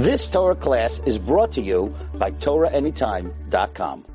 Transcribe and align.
This 0.00 0.30
Torah 0.30 0.54
class 0.54 1.02
is 1.04 1.18
brought 1.18 1.52
to 1.52 1.60
you 1.60 1.94
by 2.14 2.30
TorahAnytime.com. 2.30 4.06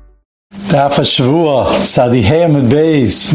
Beis. 2.68 3.32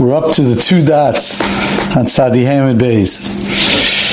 We're 0.00 0.14
up 0.14 0.34
to 0.34 0.42
the 0.42 0.60
two 0.60 0.84
dots 0.84 1.42
on 1.96 2.06
Tzadihei 2.06 2.62
Amid 2.62 2.82
Beis. 2.82 4.09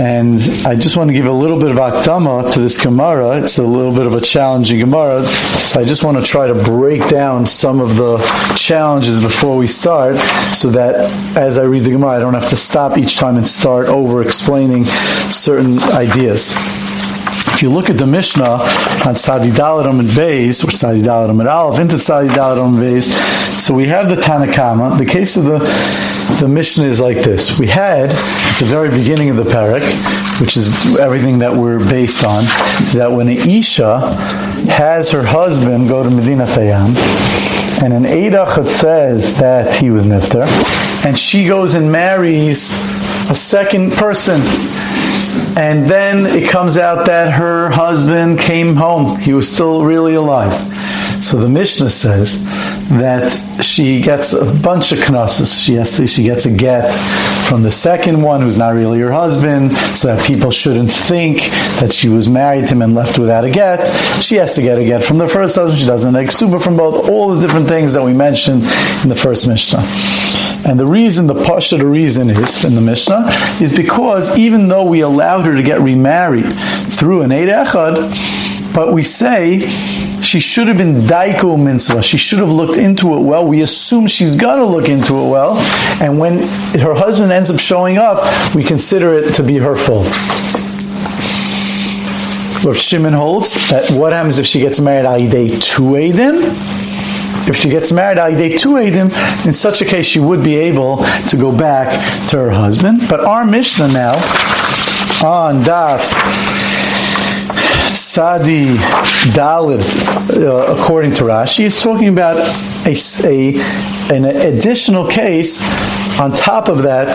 And 0.00 0.40
I 0.64 0.76
just 0.76 0.96
want 0.96 1.10
to 1.10 1.14
give 1.14 1.26
a 1.26 1.32
little 1.32 1.58
bit 1.58 1.72
of 1.72 1.76
Aktama 1.76 2.52
to 2.52 2.60
this 2.60 2.80
Gemara. 2.80 3.40
It's 3.42 3.58
a 3.58 3.64
little 3.64 3.92
bit 3.92 4.06
of 4.06 4.14
a 4.14 4.20
challenging 4.20 4.78
Gemara. 4.78 5.24
So 5.24 5.80
I 5.80 5.84
just 5.84 6.04
want 6.04 6.16
to 6.16 6.22
try 6.22 6.46
to 6.46 6.54
break 6.54 7.08
down 7.08 7.46
some 7.46 7.80
of 7.80 7.96
the 7.96 8.18
challenges 8.56 9.18
before 9.18 9.56
we 9.56 9.66
start 9.66 10.16
so 10.54 10.70
that 10.70 11.10
as 11.36 11.58
I 11.58 11.64
read 11.64 11.84
the 11.84 11.90
Gemara, 11.90 12.10
I 12.10 12.18
don't 12.20 12.34
have 12.34 12.48
to 12.50 12.56
stop 12.56 12.96
each 12.96 13.16
time 13.16 13.36
and 13.36 13.46
start 13.46 13.88
over 13.88 14.22
explaining 14.22 14.84
certain 14.84 15.80
ideas. 15.92 16.54
If 17.58 17.64
you 17.64 17.70
look 17.70 17.90
at 17.90 17.98
the 17.98 18.06
Mishnah 18.06 18.44
on 18.44 19.16
Tzadi 19.16 19.50
Daladam 19.50 19.98
and 19.98 20.08
Beis, 20.08 20.62
or 20.62 20.68
Tzadi 20.68 21.02
Daladam 21.02 21.40
and 21.40 21.48
Aleph, 21.48 21.80
into 21.80 21.96
Tzadi 21.96 22.28
Daladam 22.28 22.66
and 22.66 22.76
Beis, 22.76 23.10
so 23.60 23.74
we 23.74 23.86
have 23.86 24.08
the 24.08 24.14
Tanakama. 24.14 24.96
The 24.96 25.04
case 25.04 25.36
of 25.36 25.42
the 25.42 25.58
the 26.40 26.46
Mishnah 26.46 26.84
is 26.84 27.00
like 27.00 27.16
this. 27.16 27.58
We 27.58 27.66
had 27.66 28.10
at 28.10 28.58
the 28.60 28.64
very 28.64 28.90
beginning 28.90 29.30
of 29.30 29.36
the 29.36 29.42
parak, 29.42 29.82
which 30.40 30.56
is 30.56 31.00
everything 31.00 31.40
that 31.40 31.52
we're 31.52 31.80
based 31.80 32.22
on, 32.22 32.44
is 32.84 32.92
that 32.92 33.10
when 33.10 33.28
Isha 33.28 34.14
has 34.70 35.10
her 35.10 35.24
husband 35.24 35.88
go 35.88 36.04
to 36.04 36.10
Medina 36.10 36.44
Sayyam, 36.44 36.94
and 37.82 37.92
an 37.92 38.04
Eidach 38.04 38.66
says 38.68 39.38
that 39.38 39.80
he 39.80 39.90
was 39.90 40.04
Nifter, 40.04 40.46
and 41.06 41.18
she 41.18 41.46
goes 41.46 41.74
and 41.74 41.90
marries 41.90 42.72
a 43.30 43.34
second 43.34 43.92
person 43.92 44.40
and 45.58 45.90
then 45.90 46.24
it 46.24 46.48
comes 46.48 46.76
out 46.76 47.06
that 47.06 47.32
her 47.32 47.68
husband 47.68 48.38
came 48.38 48.76
home. 48.76 49.18
He 49.18 49.32
was 49.32 49.52
still 49.52 49.84
really 49.84 50.14
alive. 50.14 50.52
So 51.22 51.36
the 51.38 51.48
Mishnah 51.48 51.90
says 51.90 52.44
that 52.88 53.30
she 53.62 54.00
gets 54.00 54.32
a 54.32 54.54
bunch 54.62 54.92
of 54.92 54.98
knossos. 55.10 55.60
She 55.60 55.74
has 55.74 55.96
to, 55.96 56.06
she 56.06 56.22
gets 56.22 56.46
a 56.46 56.50
get 56.50 56.92
from 57.48 57.62
the 57.62 57.70
second 57.70 58.22
one 58.22 58.40
who's 58.40 58.58
not 58.58 58.74
really 58.74 58.98
her 59.00 59.12
husband, 59.12 59.76
so 59.76 60.14
that 60.14 60.26
people 60.26 60.50
shouldn't 60.50 60.90
think 60.90 61.50
that 61.80 61.92
she 61.92 62.08
was 62.08 62.28
married 62.28 62.66
to 62.68 62.74
him 62.74 62.82
and 62.82 62.94
left 62.94 63.18
without 63.18 63.44
a 63.44 63.50
get. 63.50 63.86
She 64.22 64.36
has 64.36 64.54
to 64.56 64.62
get 64.62 64.78
a 64.78 64.84
get 64.84 65.04
from 65.04 65.18
the 65.18 65.28
first 65.28 65.56
husband. 65.56 65.78
She 65.78 65.86
doesn't 65.86 66.30
super 66.30 66.58
from 66.58 66.76
both. 66.76 67.08
All 67.08 67.34
the 67.34 67.40
different 67.40 67.68
things 67.68 67.92
that 67.92 68.02
we 68.02 68.12
mentioned 68.12 68.62
in 69.02 69.08
the 69.08 69.16
first 69.16 69.46
Mishnah. 69.46 69.82
And 70.68 70.78
the 70.78 70.86
reason, 70.86 71.26
the 71.26 71.34
pasha, 71.34 71.76
the 71.76 71.86
reason 71.86 72.30
is 72.30 72.64
in 72.64 72.74
the 72.74 72.80
Mishnah 72.80 73.28
is 73.60 73.74
because 73.74 74.38
even 74.38 74.68
though 74.68 74.84
we 74.84 75.00
allowed 75.00 75.46
her 75.46 75.54
to 75.54 75.62
get 75.62 75.80
remarried 75.80 76.46
through 76.46 77.22
an 77.22 77.32
Eid 77.32 77.48
Echad, 77.48 78.74
but 78.74 78.92
we 78.92 79.02
say 79.02 79.60
she 80.28 80.40
should 80.40 80.68
have 80.68 80.76
been 80.76 80.96
daiko 81.06 81.56
mitzvah. 81.56 82.02
She 82.02 82.18
should 82.18 82.38
have 82.38 82.52
looked 82.52 82.76
into 82.76 83.14
it 83.14 83.20
well. 83.20 83.46
We 83.46 83.62
assume 83.62 84.06
she's 84.06 84.34
gonna 84.34 84.64
look 84.64 84.90
into 84.90 85.18
it 85.20 85.30
well, 85.30 85.56
and 86.02 86.18
when 86.18 86.40
her 86.78 86.94
husband 86.94 87.32
ends 87.32 87.50
up 87.50 87.58
showing 87.58 87.96
up, 87.96 88.18
we 88.54 88.62
consider 88.62 89.14
it 89.14 89.34
to 89.36 89.42
be 89.42 89.56
her 89.56 89.74
fault. 89.74 90.06
Rav 92.62 92.76
Shimon 92.76 93.14
holds 93.14 93.54
that 93.70 93.90
what 93.98 94.12
happens 94.12 94.38
if 94.38 94.44
she 94.44 94.60
gets 94.60 94.80
married 94.80 95.06
al 95.06 95.26
day 95.30 95.48
two 95.48 95.94
Eidim? 95.96 96.42
If 97.48 97.56
she 97.56 97.70
gets 97.70 97.90
married 97.90 98.18
al 98.18 98.36
day 98.36 98.54
two 98.54 98.74
Eidim, 98.74 99.10
in 99.46 99.54
such 99.54 99.80
a 99.80 99.86
case 99.86 100.04
she 100.04 100.20
would 100.20 100.44
be 100.44 100.56
able 100.56 100.98
to 101.30 101.36
go 101.38 101.56
back 101.56 101.88
to 102.28 102.36
her 102.36 102.50
husband. 102.50 103.00
But 103.08 103.20
our 103.20 103.46
Mishnah 103.46 103.88
now 103.88 104.16
on 105.24 105.64
Daf 105.64 106.12
Sadi 107.94 108.74
Dalit, 109.34 109.84
uh, 110.30 110.72
according 110.74 111.12
to 111.14 111.24
Rashi, 111.24 111.64
is 111.64 111.82
talking 111.82 112.08
about 112.08 112.36
a, 112.86 112.94
a, 113.24 113.60
an 114.14 114.24
additional 114.24 115.06
case 115.06 115.62
on 116.20 116.32
top 116.32 116.68
of 116.68 116.82
that 116.82 117.08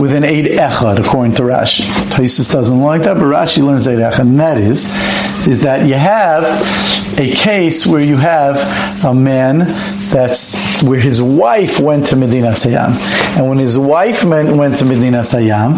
with 0.00 0.12
an 0.12 0.24
Eid 0.24 0.46
Echad, 0.46 0.98
according 1.04 1.34
to 1.34 1.42
Rashi. 1.42 1.82
Taisus 2.10 2.52
doesn't 2.52 2.80
like 2.80 3.02
that, 3.02 3.14
but 3.14 3.24
Rashi 3.24 3.64
learns 3.64 3.86
Eid 3.86 3.98
Echad, 3.98 4.20
and 4.20 4.40
that 4.40 4.58
is, 4.58 4.88
is 5.46 5.62
that 5.62 5.86
you 5.86 5.94
have 5.94 6.44
a 7.18 7.30
case 7.32 7.86
where 7.86 8.02
you 8.02 8.16
have 8.16 8.56
a 9.04 9.14
man 9.14 9.58
that's 10.10 10.82
where 10.82 10.98
his 10.98 11.22
wife 11.22 11.78
went 11.78 12.06
to 12.06 12.16
Medina 12.16 12.48
Sayyam. 12.48 12.96
And 13.36 13.48
when 13.48 13.58
his 13.58 13.78
wife 13.78 14.24
went, 14.24 14.56
went 14.56 14.76
to 14.76 14.84
Medina 14.84 15.20
Sayyam, 15.20 15.76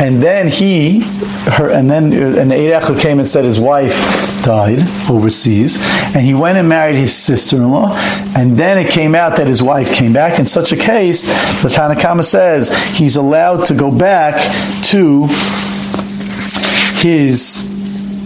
and 0.00 0.22
then 0.22 0.48
he, 0.48 1.00
her, 1.50 1.70
and 1.70 1.90
then 1.90 2.12
an 2.12 2.50
Eirechel 2.50 3.00
came 3.00 3.18
and 3.18 3.28
said 3.28 3.44
his 3.44 3.60
wife 3.60 3.94
died 4.42 4.80
overseas, 5.10 5.78
and 6.14 6.24
he 6.24 6.34
went 6.34 6.58
and 6.58 6.68
married 6.68 6.96
his 6.96 7.14
sister-in-law, 7.14 7.94
and 8.36 8.56
then 8.56 8.78
it 8.78 8.90
came 8.90 9.14
out 9.14 9.36
that 9.36 9.46
his 9.46 9.62
wife 9.62 9.94
came 9.94 10.12
back. 10.12 10.38
In 10.38 10.46
such 10.46 10.72
a 10.72 10.76
case, 10.76 11.26
the 11.62 11.68
Tanakama 11.68 12.24
says 12.24 12.76
he's 12.96 13.16
allowed 13.16 13.64
to 13.66 13.74
go 13.74 13.90
back 13.96 14.36
to 14.86 15.26
his 17.00 17.71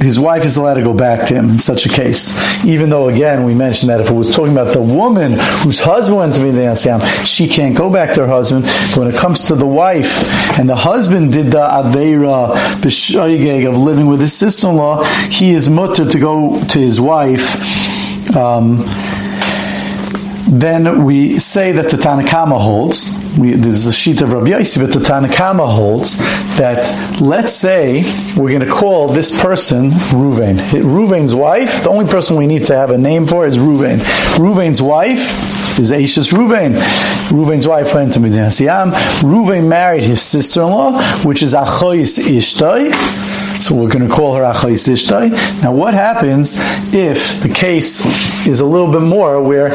his 0.06 0.20
wife 0.20 0.44
is 0.44 0.56
allowed 0.56 0.74
to 0.74 0.82
go 0.82 0.94
back 0.94 1.26
to 1.26 1.34
him 1.34 1.50
in 1.50 1.58
such 1.58 1.84
a 1.84 1.88
case. 1.88 2.32
Even 2.64 2.90
though, 2.90 3.08
again, 3.08 3.42
we 3.42 3.54
mentioned 3.54 3.90
that 3.90 4.00
if 4.00 4.08
it 4.08 4.14
was 4.14 4.30
talking 4.34 4.52
about 4.52 4.72
the 4.72 4.80
woman 4.80 5.32
whose 5.62 5.80
husband 5.80 6.16
went 6.18 6.34
to 6.34 6.40
be 6.40 6.52
the 6.52 6.60
Yasam, 6.60 7.00
she 7.26 7.48
can't 7.48 7.76
go 7.76 7.92
back 7.92 8.14
to 8.14 8.20
her 8.20 8.28
husband. 8.28 8.64
But 8.90 8.98
when 8.98 9.08
it 9.08 9.16
comes 9.16 9.48
to 9.48 9.56
the 9.56 9.66
wife, 9.66 10.22
and 10.60 10.68
the 10.68 10.76
husband 10.76 11.32
did 11.32 11.46
the 11.46 11.66
Aveira 11.66 12.54
B'shoygeg 12.82 13.68
of 13.68 13.76
living 13.76 14.06
with 14.06 14.20
his 14.20 14.32
sister-in-law, 14.32 15.02
he 15.28 15.50
is 15.50 15.68
mutter 15.68 16.08
to 16.08 16.18
go 16.20 16.62
to 16.66 16.78
his 16.78 17.00
wife. 17.00 17.56
Um, 18.36 18.78
then 20.48 21.04
we 21.04 21.40
say 21.40 21.72
that 21.72 21.90
the 21.90 21.96
Tanakama 21.96 22.60
holds, 22.60 23.15
we, 23.36 23.52
this 23.52 23.76
is 23.76 23.86
a 23.86 23.92
sheet 23.92 24.20
of 24.22 24.32
Rabbi 24.32 24.50
Yossi, 24.50 24.80
but 24.80 24.92
the 24.92 25.00
Tanakama 25.00 25.68
holds 25.68 26.18
that 26.56 27.20
let's 27.20 27.52
say 27.52 28.02
we're 28.36 28.50
going 28.50 28.60
to 28.60 28.70
call 28.70 29.08
this 29.08 29.40
person 29.40 29.90
Ruvain. 29.90 30.56
Ruvain's 30.82 31.34
wife, 31.34 31.82
the 31.82 31.90
only 31.90 32.06
person 32.06 32.36
we 32.36 32.46
need 32.46 32.64
to 32.66 32.76
have 32.76 32.90
a 32.90 32.98
name 32.98 33.26
for 33.26 33.46
is 33.46 33.58
Ruvain. 33.58 33.98
Ruvain's 34.36 34.80
wife 34.80 35.55
is 35.78 35.90
Aishas 35.90 36.32
Ruvain. 36.32 36.74
Ruvain's 37.28 37.68
wife 37.68 37.94
went 37.94 38.12
to 38.14 38.20
Medina 38.20 38.50
Siam. 38.50 38.90
Ruvain 39.20 39.68
married 39.68 40.02
his 40.02 40.22
sister-in-law, 40.22 41.02
which 41.24 41.42
is 41.42 41.54
Achois 41.54 42.18
Ishtai. 42.18 42.92
So 43.60 43.74
we're 43.74 43.90
going 43.90 44.06
to 44.06 44.12
call 44.12 44.34
her 44.36 44.42
Achais 44.42 44.88
Ishtai. 44.88 45.62
Now, 45.62 45.74
what 45.74 45.94
happens 45.94 46.58
if 46.94 47.42
the 47.42 47.48
case 47.48 48.46
is 48.46 48.60
a 48.60 48.66
little 48.66 48.90
bit 48.90 49.02
more 49.02 49.42
where 49.42 49.70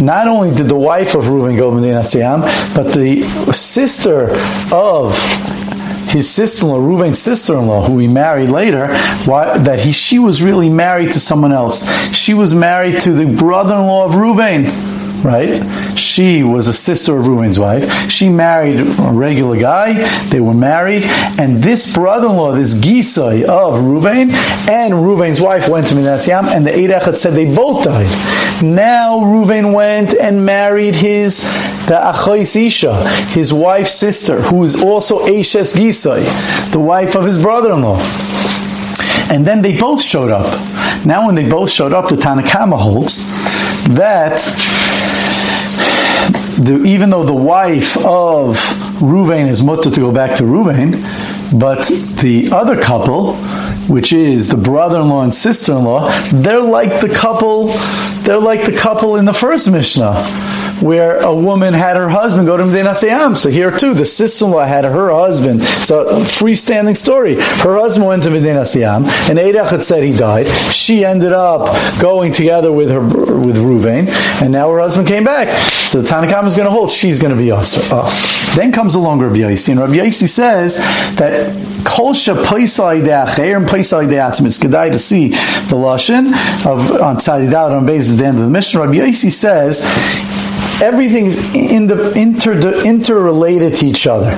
not 0.00 0.28
only 0.28 0.54
did 0.54 0.68
the 0.68 0.78
wife 0.78 1.14
of 1.14 1.24
Reuven 1.24 1.56
go 1.56 1.70
to 1.78 2.04
Siam, 2.04 2.42
but 2.74 2.94
the 2.94 3.22
sister 3.52 4.30
of 4.72 5.16
his 6.10 6.28
sister-in-law, 6.28 6.80
Reuven's 6.80 7.20
sister-in-law, 7.20 7.86
who 7.86 7.98
he 7.98 8.08
married 8.08 8.50
later, 8.50 8.88
why, 9.26 9.56
that 9.58 9.78
he, 9.80 9.92
she 9.92 10.18
was 10.18 10.42
really 10.42 10.68
married 10.68 11.12
to 11.12 11.20
someone 11.20 11.52
else. 11.52 11.88
She 12.14 12.34
was 12.34 12.52
married 12.52 13.00
to 13.02 13.12
the 13.12 13.26
brother-in-law 13.26 14.06
of 14.06 14.12
Reuven 14.12 14.89
right? 15.24 15.60
She 15.98 16.42
was 16.42 16.68
a 16.68 16.72
sister 16.72 17.16
of 17.16 17.26
Reuven's 17.26 17.58
wife. 17.58 18.10
She 18.10 18.28
married 18.28 18.80
a 18.80 19.10
regular 19.12 19.58
guy. 19.58 20.04
They 20.26 20.40
were 20.40 20.54
married, 20.54 21.04
and 21.38 21.58
this 21.58 21.94
brother-in-law, 21.94 22.52
this 22.52 22.78
Gisai 22.78 23.44
of 23.44 23.74
Reuven, 23.74 24.30
and 24.68 24.94
Reuven's 24.94 25.40
wife 25.40 25.68
went 25.68 25.88
to 25.88 25.94
Minas 25.94 26.28
Yam, 26.28 26.46
and 26.46 26.66
the 26.66 26.72
Eid 26.72 27.16
said 27.16 27.34
they 27.34 27.54
both 27.54 27.84
died. 27.84 28.62
Now 28.62 29.20
Reuven 29.20 29.72
went 29.72 30.14
and 30.14 30.44
married 30.44 30.94
his 30.94 31.44
the 31.86 31.96
Achais 31.96 32.66
Isha, 32.66 33.08
his 33.30 33.52
wife's 33.52 33.94
sister, 33.94 34.42
who 34.42 34.62
is 34.62 34.82
also 34.82 35.26
Eshes 35.26 35.76
Gisai, 35.76 36.70
the 36.70 36.78
wife 36.78 37.16
of 37.16 37.24
his 37.24 37.40
brother-in-law. 37.40 37.98
And 39.30 39.46
then 39.46 39.62
they 39.62 39.76
both 39.76 40.02
showed 40.02 40.30
up. 40.30 40.46
Now, 41.06 41.26
when 41.26 41.34
they 41.34 41.48
both 41.48 41.70
showed 41.70 41.92
up, 41.92 42.08
the 42.08 42.16
Tanakama 42.16 42.78
holds 42.78 43.24
that 43.94 44.38
the, 46.60 46.82
even 46.84 47.10
though 47.10 47.24
the 47.24 47.34
wife 47.34 47.96
of 48.06 48.56
Ruvain 49.00 49.48
is 49.48 49.62
mutter 49.62 49.90
to 49.90 50.00
go 50.00 50.12
back 50.12 50.36
to 50.36 50.44
Ruvain, 50.44 50.92
but 51.58 51.86
the 52.20 52.48
other 52.52 52.80
couple, 52.80 53.34
which 53.88 54.12
is 54.12 54.48
the 54.48 54.56
brother-in-law 54.56 55.24
and 55.24 55.34
sister-in-law, 55.34 56.10
they're 56.32 56.60
like 56.60 57.00
the 57.00 57.08
couple, 57.08 57.68
they're 58.24 58.38
like 58.38 58.66
the 58.66 58.76
couple 58.76 59.16
in 59.16 59.24
the 59.24 59.32
first 59.32 59.70
Mishnah 59.70 60.59
where 60.80 61.18
a 61.18 61.34
woman 61.34 61.74
had 61.74 61.96
her 61.96 62.08
husband 62.08 62.46
go 62.46 62.56
to 62.56 62.64
Medina 62.64 62.90
Sayam. 62.90 63.36
So 63.36 63.48
here 63.48 63.70
too, 63.76 63.94
the 63.94 64.04
sister-in-law 64.04 64.66
had 64.66 64.84
her 64.84 65.10
husband. 65.10 65.60
It's 65.62 65.90
a 65.90 66.04
freestanding 66.24 66.96
story. 66.96 67.34
Her 67.34 67.76
husband 67.76 68.06
went 68.06 68.22
to 68.24 68.30
Medina 68.30 68.60
and 68.60 69.38
Eidach 69.38 69.70
had 69.70 69.82
said 69.82 70.02
he 70.02 70.16
died. 70.16 70.46
She 70.72 71.04
ended 71.04 71.32
up 71.32 71.68
going 72.00 72.32
together 72.32 72.72
with 72.72 72.90
her 72.90 73.00
with 73.00 73.56
Ruvain, 73.56 74.08
and 74.42 74.52
now 74.52 74.70
her 74.70 74.80
husband 74.80 75.08
came 75.08 75.24
back. 75.24 75.48
So 75.86 76.02
the 76.02 76.08
Tanakam 76.08 76.46
is 76.46 76.54
going 76.54 76.66
to 76.66 76.70
hold. 76.70 76.90
She's 76.90 77.18
going 77.18 77.34
to 77.34 77.40
be 77.40 77.50
us. 77.50 77.78
Uh, 77.92 78.08
then 78.56 78.72
comes 78.72 78.94
along 78.94 79.20
Rabbi 79.20 79.36
Yaisi, 79.36 79.70
and 79.70 79.80
Rabbi 79.80 79.94
Yaisi 79.94 80.28
says 80.28 80.76
that 81.16 81.54
kolsha 81.84 82.42
paisai 82.44 83.02
de'acher 83.02 83.56
and 83.56 83.66
paisai 83.66 84.08
de'atzim. 84.08 84.46
It's 84.46 84.58
kedai 84.58 84.92
to 84.92 84.98
see 84.98 85.28
the 85.28 85.76
lashon 85.76 86.28
of 86.66 87.00
on 87.00 87.16
tzadidal 87.16 87.76
on 87.76 87.86
base 87.86 88.10
at 88.10 88.18
the 88.18 88.26
end 88.26 88.38
of 88.38 88.44
the 88.44 88.50
mission. 88.50 88.80
Rabbi 88.80 88.94
Yaisi 88.94 89.32
says 89.32 89.84
everything's 90.82 91.38
in 91.54 91.86
the 91.86 92.12
inter, 92.12 92.82
interrelated 92.84 93.76
to 93.76 93.86
each 93.86 94.06
other. 94.06 94.32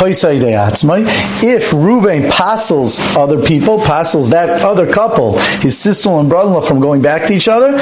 If 0.00 1.70
Ruvain 1.70 2.30
passels 2.30 3.00
other 3.16 3.42
people, 3.42 3.78
passels 3.80 4.30
that 4.30 4.62
other 4.62 4.86
couple, 4.90 5.38
his 5.60 5.76
sister 5.78 6.10
and 6.10 6.28
brother-in-law 6.28 6.62
from 6.62 6.80
going 6.80 7.02
back 7.02 7.26
to 7.26 7.34
each 7.34 7.48
other, 7.48 7.78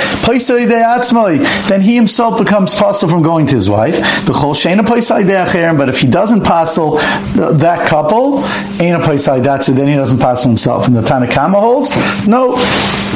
then 1.68 1.80
he 1.80 1.94
himself 1.94 2.38
becomes 2.38 2.74
passel 2.74 3.08
from 3.08 3.22
going 3.22 3.46
to 3.46 3.54
his 3.54 3.68
wife. 3.68 3.98
But 4.26 5.88
if 5.88 6.00
he 6.00 6.08
doesn't 6.08 6.42
passel 6.42 6.96
that 7.34 7.86
couple, 7.88 8.42
then 8.78 9.88
he 9.88 9.94
doesn't 9.94 10.18
passel 10.18 10.48
himself. 10.48 10.86
And 10.88 10.96
the 10.96 11.02
Tanakama 11.02 11.60
holds, 11.60 11.94
no, 12.26 12.56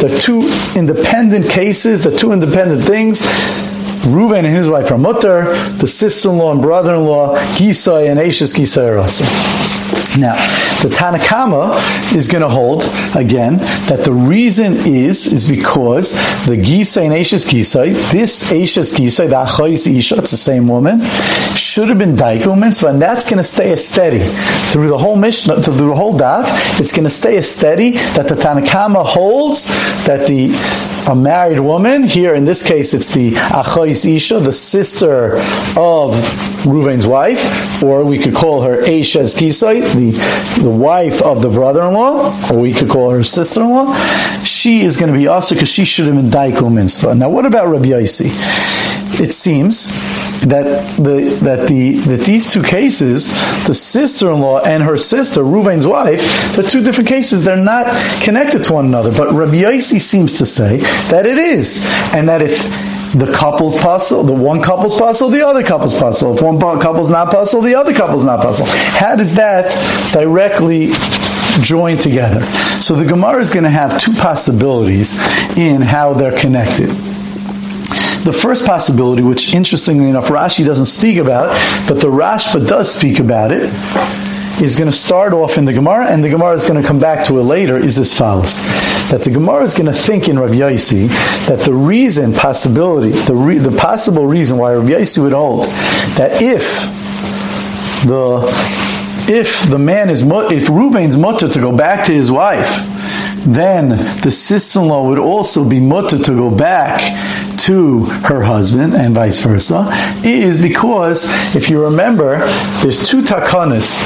they're 0.00 0.18
two 0.18 0.42
independent 0.76 1.48
cases, 1.50 2.02
the 2.04 2.16
two 2.16 2.32
independent 2.32 2.84
things 2.84 3.22
Reuben 4.06 4.44
and 4.44 4.54
his 4.56 4.68
wife 4.68 4.90
are 4.90 4.98
mutter, 4.98 5.44
the 5.76 5.86
sister-in-law 5.86 6.52
and 6.52 6.62
brother-in-law, 6.62 7.36
Gisai 7.56 8.10
and 8.10 8.18
Ashes 8.18 8.54
Gisai 8.54 8.88
are 8.88 8.98
now, 10.18 10.36
the 10.82 10.88
Tanakama 10.88 11.74
is 12.14 12.28
going 12.28 12.42
to 12.42 12.48
hold 12.48 12.84
again 13.16 13.58
that 13.88 14.02
the 14.04 14.12
reason 14.12 14.74
is 14.86 15.32
is 15.32 15.48
because 15.48 16.12
the 16.46 16.56
Gisai 16.56 17.04
and 17.04 17.14
Ashes 17.14 17.44
Gisai, 17.44 17.92
this 18.10 18.52
Ashes 18.52 18.92
Gisai, 18.92 19.28
the 19.28 19.36
Achais 19.36 19.86
Isha, 19.86 20.16
it's 20.16 20.30
the 20.30 20.36
same 20.36 20.68
woman, 20.68 21.00
should 21.54 21.88
have 21.88 21.98
been 21.98 22.16
Daiku 22.16 22.50
and 22.52 23.02
that's 23.02 23.24
going 23.24 23.38
to 23.38 23.44
stay 23.44 23.72
a 23.72 23.76
steady 23.76 24.26
through 24.72 24.88
the 24.88 24.98
whole 24.98 25.16
Mishnah, 25.16 25.62
through 25.62 25.74
the 25.74 25.94
whole 25.94 26.16
Daf. 26.18 26.80
It's 26.80 26.92
going 26.92 27.04
to 27.04 27.10
stay 27.10 27.36
a 27.36 27.42
steady 27.42 27.92
that 28.14 28.28
the 28.28 28.34
Tanakama 28.34 29.04
holds 29.04 29.66
that 30.06 30.26
the 30.26 30.50
a 31.08 31.14
married 31.14 31.60
woman 31.60 32.02
here 32.02 32.34
in 32.34 32.44
this 32.44 32.66
case 32.66 32.92
it's 32.92 33.14
the 33.14 33.30
Achais 33.30 34.04
Isha, 34.14 34.40
the 34.40 34.52
sister 34.52 35.36
of 35.76 36.14
Ruvain's 36.64 37.06
wife, 37.06 37.82
or 37.82 38.04
we 38.04 38.18
could 38.18 38.34
call 38.34 38.62
her 38.62 38.82
Ashes 38.82 39.34
Gisai 39.80 39.94
the, 39.94 40.62
the 40.62 40.70
wife 40.70 41.22
of 41.22 41.42
the 41.42 41.48
brother-in-law, 41.48 42.50
or 42.50 42.58
we 42.58 42.72
could 42.72 42.88
call 42.88 43.10
her 43.10 43.22
sister-in-law, 43.22 43.94
she 44.44 44.80
is 44.80 44.96
going 44.96 45.12
to 45.12 45.18
be 45.18 45.26
also 45.26 45.54
because 45.54 45.70
she 45.70 45.84
should 45.84 46.06
have 46.06 46.14
been 46.14 46.30
daiku 46.30 46.72
mitzvah. 46.72 47.14
Now, 47.14 47.28
what 47.28 47.46
about 47.46 47.68
Rabbi 47.68 47.86
Yaisi? 47.86 48.30
It 49.20 49.32
seems 49.32 49.92
that 50.46 50.96
the 50.96 51.36
that 51.42 51.68
the 51.68 51.92
that 51.92 52.20
these 52.20 52.52
two 52.52 52.62
cases, 52.62 53.28
the 53.66 53.74
sister-in-law 53.74 54.62
and 54.62 54.82
her 54.82 54.96
sister, 54.96 55.42
Ruvain's 55.42 55.86
wife, 55.86 56.56
they're 56.56 56.64
two 56.66 56.82
different 56.82 57.08
cases. 57.08 57.44
They're 57.44 57.56
not 57.56 57.86
connected 58.22 58.64
to 58.64 58.72
one 58.72 58.86
another. 58.86 59.10
But 59.10 59.32
Rabbi 59.32 59.62
Yaisi 59.62 60.00
seems 60.00 60.38
to 60.38 60.46
say 60.46 60.78
that 61.10 61.26
it 61.26 61.36
is, 61.36 61.84
and 62.14 62.28
that 62.28 62.40
if 62.40 62.56
the 63.14 63.32
couple's 63.32 63.76
puzzle, 63.76 64.22
the 64.22 64.32
one 64.32 64.62
couple's 64.62 64.96
puzzle, 64.96 65.30
the 65.30 65.46
other 65.46 65.64
couple's 65.64 65.98
puzzle. 65.98 66.36
If 66.36 66.42
one 66.42 66.58
couple's 66.58 67.10
not 67.10 67.30
puzzle, 67.30 67.60
the 67.60 67.74
other 67.74 67.92
couple's 67.92 68.24
not 68.24 68.40
puzzle. 68.40 68.66
How 68.68 69.16
does 69.16 69.34
that 69.34 69.70
directly 70.12 70.90
join 71.62 71.98
together? 71.98 72.42
So 72.80 72.94
the 72.94 73.04
Gemara 73.04 73.40
is 73.40 73.50
going 73.50 73.64
to 73.64 73.70
have 73.70 74.00
two 74.00 74.12
possibilities 74.14 75.18
in 75.56 75.82
how 75.82 76.14
they're 76.14 76.38
connected. 76.38 76.88
The 78.22 78.32
first 78.32 78.66
possibility, 78.66 79.22
which 79.22 79.54
interestingly 79.54 80.08
enough 80.08 80.28
Rashi 80.28 80.64
doesn't 80.64 80.86
speak 80.86 81.16
about, 81.16 81.48
but 81.88 82.00
the 82.00 82.08
Rashba 82.08 82.66
does 82.68 82.94
speak 82.94 83.18
about 83.18 83.50
it, 83.50 83.70
is 84.60 84.76
going 84.76 84.90
to 84.90 84.96
start 84.96 85.32
off 85.32 85.58
in 85.58 85.64
the 85.64 85.72
Gemara, 85.72 86.06
and 86.06 86.22
the 86.22 86.28
Gemara 86.28 86.52
is 86.52 86.64
going 86.64 86.80
to 86.80 86.86
come 86.86 87.00
back 87.00 87.26
to 87.26 87.38
it 87.38 87.42
later, 87.42 87.76
is 87.76 87.98
as 87.98 88.16
follows. 88.16 88.60
That 89.10 89.22
the 89.24 89.30
Gemara 89.30 89.62
is 89.64 89.74
going 89.74 89.86
to 89.86 89.92
think 89.92 90.28
in 90.28 90.38
Rabbi 90.38 90.54
Yaisi 90.54 91.08
that 91.46 91.60
the 91.60 91.74
reason, 91.74 92.32
possibility, 92.32 93.10
the, 93.10 93.34
re, 93.34 93.58
the 93.58 93.76
possible 93.76 94.26
reason 94.26 94.58
why 94.58 94.74
Rabbi 94.74 94.90
Yaisi 94.90 95.22
would 95.22 95.32
hold 95.32 95.64
that 96.16 96.42
if 96.42 96.84
the 98.06 98.80
if 99.32 99.68
the 99.70 99.78
man 99.78 100.10
is 100.10 100.22
if 100.22 100.68
Ruvain's 100.68 101.16
mutter 101.16 101.48
to 101.48 101.60
go 101.60 101.76
back 101.76 102.06
to 102.06 102.12
his 102.12 102.32
wife, 102.32 102.80
then 103.44 103.90
the 104.22 104.30
sister-in-law 104.30 105.06
would 105.08 105.18
also 105.18 105.68
be 105.68 105.80
mutter 105.80 106.18
to 106.18 106.32
go 106.32 106.50
back 106.50 107.00
to 107.58 108.04
her 108.24 108.42
husband 108.42 108.94
and 108.94 109.14
vice 109.14 109.42
versa, 109.44 109.86
is 110.24 110.60
because 110.60 111.28
if 111.54 111.70
you 111.70 111.84
remember, 111.84 112.38
there's 112.82 113.08
two 113.08 113.22
takanas 113.22 114.00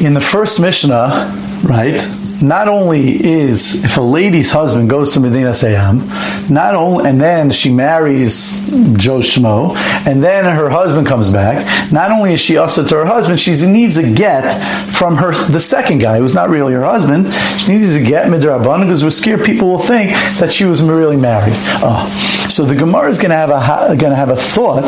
in 0.00 0.14
the 0.14 0.20
first 0.20 0.60
Mishnah, 0.60 1.30
right? 1.64 2.00
Not 2.42 2.68
only 2.68 3.22
is 3.22 3.84
if 3.84 3.98
a 3.98 4.00
lady's 4.00 4.50
husband 4.50 4.88
goes 4.88 5.12
to 5.12 5.20
Medina 5.20 5.50
Sayam, 5.50 6.50
not 6.50 6.74
only 6.74 7.06
and 7.08 7.20
then 7.20 7.50
she 7.50 7.70
marries 7.70 8.66
Joe 8.96 9.18
Shmo, 9.18 9.76
and 10.06 10.24
then 10.24 10.44
her 10.44 10.70
husband 10.70 11.06
comes 11.06 11.30
back. 11.30 11.92
Not 11.92 12.10
only 12.10 12.32
is 12.32 12.40
she 12.40 12.56
also 12.56 12.82
to 12.82 12.96
her 12.96 13.04
husband, 13.04 13.38
she 13.40 13.50
needs 13.66 13.98
a 13.98 14.14
get 14.14 14.50
from 14.88 15.16
her 15.16 15.32
the 15.50 15.60
second 15.60 15.98
guy 15.98 16.18
who's 16.18 16.34
not 16.34 16.48
really 16.48 16.72
her 16.72 16.84
husband. 16.84 17.32
She 17.60 17.72
needs 17.72 17.94
a 17.94 18.02
get 18.02 18.26
midrabanan 18.28 18.84
because 18.84 19.04
we're 19.04 19.10
scared 19.10 19.44
people 19.44 19.68
will 19.68 19.78
think 19.78 20.12
that 20.38 20.50
she 20.50 20.64
was 20.64 20.82
really 20.82 21.18
married. 21.18 21.52
Oh. 21.82 22.46
So 22.48 22.64
the 22.64 22.74
Gemara 22.74 23.10
is 23.10 23.18
going 23.18 23.30
to 23.30 23.36
have 23.36 23.50
a 23.50 23.96
going 23.96 24.12
to 24.12 24.16
have 24.16 24.30
a 24.30 24.36
thought 24.36 24.84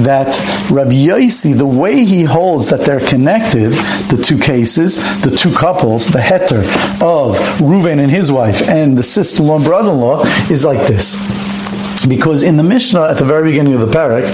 that 0.00 0.38
Rabbi 0.70 0.92
Yossi, 0.92 1.56
the 1.56 1.66
way 1.66 2.04
he 2.04 2.24
holds 2.24 2.70
that 2.70 2.84
they're 2.84 3.00
connected, 3.06 3.72
the 4.08 4.22
two 4.22 4.38
cases, 4.38 4.96
the 5.22 5.30
two 5.30 5.52
couples, 5.52 6.06
the 6.06 6.18
heter 6.18 6.62
of 7.02 7.36
Reuven 7.58 7.98
and 7.98 8.10
his 8.10 8.32
wife 8.32 8.68
and 8.68 8.96
the 8.96 9.02
sister-in-law 9.02 9.56
and 9.56 9.64
brother-in-law, 9.64 10.24
is 10.50 10.64
like 10.64 10.86
this. 10.86 11.20
Because 12.08 12.42
in 12.42 12.56
the 12.56 12.62
Mishnah 12.62 13.04
at 13.04 13.18
the 13.18 13.24
very 13.24 13.50
beginning 13.50 13.74
of 13.74 13.80
the 13.80 13.86
parak, 13.86 14.26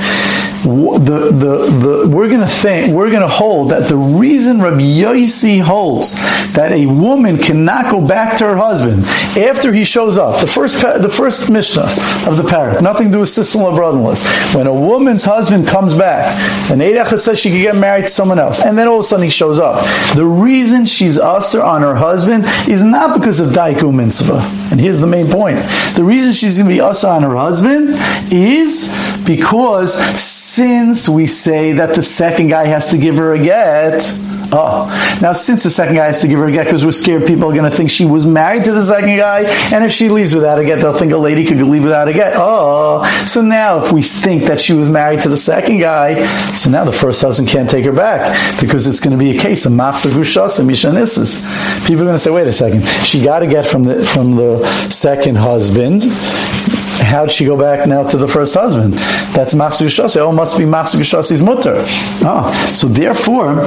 the, 0.62 1.30
the, 1.32 2.06
the, 2.08 2.08
we're 2.08 2.28
going 2.28 2.40
to 2.40 2.46
think, 2.46 2.92
we're 2.92 3.10
going 3.10 3.22
to 3.22 3.28
hold 3.28 3.70
that 3.70 3.88
the 3.88 3.96
reason 3.96 4.60
Rabbi 4.60 4.80
Yossi 4.80 5.60
holds 5.60 6.16
that 6.54 6.72
a 6.72 6.86
woman 6.86 7.38
cannot 7.38 7.90
go 7.90 8.06
back 8.06 8.38
to 8.38 8.44
her 8.44 8.56
husband 8.56 9.06
after 9.38 9.72
he 9.72 9.84
shows 9.84 10.18
up, 10.18 10.40
the 10.40 10.46
first, 10.46 10.80
the 10.80 11.08
first 11.08 11.50
Mishnah 11.50 11.82
of 12.28 12.36
the 12.36 12.42
parak, 12.42 12.82
nothing 12.82 13.06
to 13.08 13.12
do 13.12 13.20
with 13.20 13.28
sister-in-law, 13.28 13.74
brother-in-law. 13.74 14.14
When 14.56 14.66
a 14.66 14.74
woman's 14.74 15.24
husband 15.24 15.68
comes 15.68 15.94
back, 15.94 16.34
and 16.70 16.80
Eidach 16.80 17.16
says 17.18 17.38
she 17.38 17.50
can 17.50 17.60
get 17.60 17.76
married 17.76 18.02
to 18.02 18.08
someone 18.08 18.38
else, 18.38 18.60
and 18.60 18.76
then 18.76 18.88
all 18.88 18.96
of 18.96 19.00
a 19.00 19.04
sudden 19.04 19.24
he 19.24 19.30
shows 19.30 19.58
up. 19.58 19.84
The 20.14 20.24
reason 20.24 20.86
she's 20.86 21.18
usher 21.18 21.62
on 21.62 21.82
her 21.82 21.94
husband 21.94 22.44
is 22.68 22.82
not 22.82 23.18
because 23.18 23.40
of 23.40 23.50
Daiku 23.50 23.94
Mitzvah. 23.94 24.40
And 24.70 24.80
here's 24.80 25.00
the 25.00 25.06
main 25.06 25.30
point. 25.30 25.58
The 25.96 26.04
reason 26.04 26.32
she's 26.32 26.58
going 26.58 26.68
to 26.68 26.74
be 26.74 26.80
usher 26.80 27.08
on 27.08 27.22
her 27.22 27.34
husband 27.34 27.90
is 28.32 28.92
because 29.24 29.98
since 30.48 31.08
we 31.08 31.26
say 31.26 31.72
that 31.72 31.94
the 31.94 32.02
second 32.02 32.48
guy 32.48 32.64
has 32.64 32.90
to 32.90 32.98
give 32.98 33.18
her 33.18 33.34
a 33.34 33.38
get, 33.38 34.02
Oh, 34.50 35.18
now 35.20 35.34
since 35.34 35.62
the 35.62 35.68
second 35.68 35.96
guy 35.96 36.06
has 36.06 36.22
to 36.22 36.28
give 36.28 36.38
her 36.38 36.46
a 36.46 36.52
get 36.52 36.64
because 36.64 36.82
we're 36.82 36.90
scared 36.90 37.26
people 37.26 37.50
are 37.50 37.54
going 37.54 37.70
to 37.70 37.76
think 37.76 37.90
she 37.90 38.06
was 38.06 38.24
married 38.24 38.64
to 38.64 38.72
the 38.72 38.80
second 38.80 39.18
guy, 39.18 39.40
and 39.74 39.84
if 39.84 39.92
she 39.92 40.08
leaves 40.08 40.34
without 40.34 40.58
a 40.58 40.64
get, 40.64 40.76
they'll 40.76 40.94
think 40.94 41.12
a 41.12 41.18
lady 41.18 41.44
could 41.44 41.58
leave 41.58 41.84
without 41.84 42.08
a 42.08 42.14
get. 42.14 42.32
Oh, 42.36 43.04
so 43.26 43.42
now 43.42 43.84
if 43.84 43.92
we 43.92 44.00
think 44.00 44.44
that 44.44 44.58
she 44.58 44.72
was 44.72 44.88
married 44.88 45.20
to 45.22 45.28
the 45.28 45.36
second 45.36 45.80
guy, 45.80 46.22
so 46.54 46.70
now 46.70 46.84
the 46.84 46.94
first 46.94 47.20
husband 47.20 47.50
can't 47.50 47.68
take 47.68 47.84
her 47.84 47.92
back 47.92 48.34
because 48.58 48.86
it's 48.86 49.00
going 49.00 49.12
to 49.12 49.22
be 49.22 49.36
a 49.36 49.38
case 49.38 49.66
of 49.66 49.72
machzor 49.72 50.10
gushas 50.16 50.58
and 50.58 50.70
mishanisses. 50.70 51.44
People 51.86 52.02
are 52.02 52.06
going 52.06 52.14
to 52.14 52.18
say, 52.18 52.30
wait 52.30 52.46
a 52.46 52.52
second, 52.52 52.86
she 53.04 53.22
got 53.22 53.42
a 53.42 53.46
get 53.46 53.66
from 53.66 53.82
the 53.82 54.02
from 54.02 54.36
the 54.36 54.64
second 54.88 55.36
husband 55.36 56.04
how'd 57.08 57.32
she 57.32 57.44
go 57.44 57.56
back 57.56 57.88
now 57.88 58.06
to 58.06 58.16
the 58.16 58.28
first 58.28 58.54
husband? 58.54 58.94
That's 59.34 59.54
Machzor 59.54 59.88
Shasi. 59.88 60.18
Oh, 60.18 60.32
must 60.32 60.58
be 60.58 60.64
Machzor 60.64 61.00
Shasi's 61.00 61.42
mutter. 61.42 61.76
Ah, 62.24 62.52
so 62.74 62.86
therefore, 62.86 63.64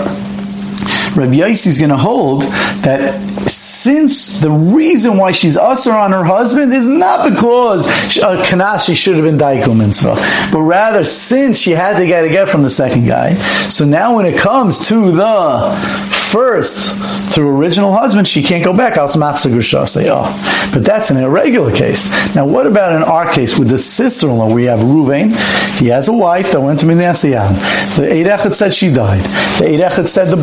Rabbi 1.15 1.33
Yaisi 1.35 1.67
is 1.67 1.77
going 1.77 1.89
to 1.89 1.97
hold 1.97 2.43
that 2.83 3.19
since 3.49 4.39
the 4.39 4.49
reason 4.49 5.17
why 5.17 5.31
she's 5.31 5.57
usher 5.57 5.91
on 5.91 6.11
her 6.11 6.23
husband 6.23 6.71
is 6.71 6.87
not 6.87 7.29
because 7.29 7.85
uh, 8.19 8.43
kanas 8.45 8.85
she 8.85 8.95
should 8.95 9.15
have 9.15 9.25
been 9.25 9.37
daikum 9.37 9.77
mitzvah, 9.77 10.15
but 10.51 10.61
rather 10.61 11.03
since 11.03 11.57
she 11.57 11.71
had 11.71 11.97
to 11.97 12.05
get 12.05 12.23
a 12.23 12.29
get 12.29 12.47
from 12.47 12.63
the 12.63 12.69
second 12.69 13.05
guy. 13.05 13.33
So 13.69 13.85
now 13.85 14.15
when 14.15 14.25
it 14.25 14.39
comes 14.39 14.87
to 14.87 15.11
the 15.11 16.11
first 16.31 16.95
through 17.33 17.57
original 17.57 17.93
husband, 17.93 18.27
she 18.27 18.41
can't 18.41 18.63
go 18.63 18.73
back. 18.73 18.91
Say, 18.91 20.05
oh, 20.09 20.69
but 20.73 20.85
that's 20.85 21.11
an 21.11 21.17
irregular 21.17 21.73
case. 21.73 22.09
Now, 22.35 22.45
what 22.45 22.67
about 22.67 22.95
in 22.95 23.03
our 23.03 23.31
case 23.31 23.57
with 23.57 23.69
the 23.69 23.79
sister-in-law? 23.79 24.53
We 24.53 24.65
have 24.65 24.79
Ruvain. 24.79 25.35
He 25.77 25.87
has 25.87 26.07
a 26.07 26.13
wife 26.13 26.51
that 26.51 26.61
went 26.61 26.79
to 26.81 26.85
Minas 26.85 27.21
The 27.21 27.35
Eid 27.35 28.53
said 28.53 28.73
she 28.73 28.93
died. 28.93 29.23
The 29.59 29.85
Eid 29.85 30.07
said 30.07 30.25
the 30.29 30.37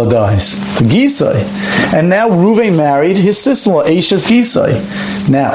brother-in-law 0.00 0.28
dies, 0.28 0.78
the 0.78 0.84
Gisai. 0.84 1.94
And 1.94 2.08
now 2.08 2.28
Ruvain 2.28 2.76
married 2.76 3.16
his 3.16 3.38
sister-in-law, 3.38 3.84
Aisha's 3.84 4.24
Gisai. 4.24 5.28
Now, 5.28 5.50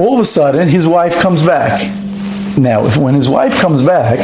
all 0.00 0.14
of 0.14 0.20
a 0.20 0.24
sudden, 0.24 0.68
his 0.68 0.86
wife 0.86 1.16
comes 1.20 1.42
back. 1.42 1.80
Now, 2.56 2.86
if, 2.86 2.96
when 2.96 3.14
his 3.14 3.28
wife 3.28 3.54
comes 3.54 3.82
back, 3.82 4.18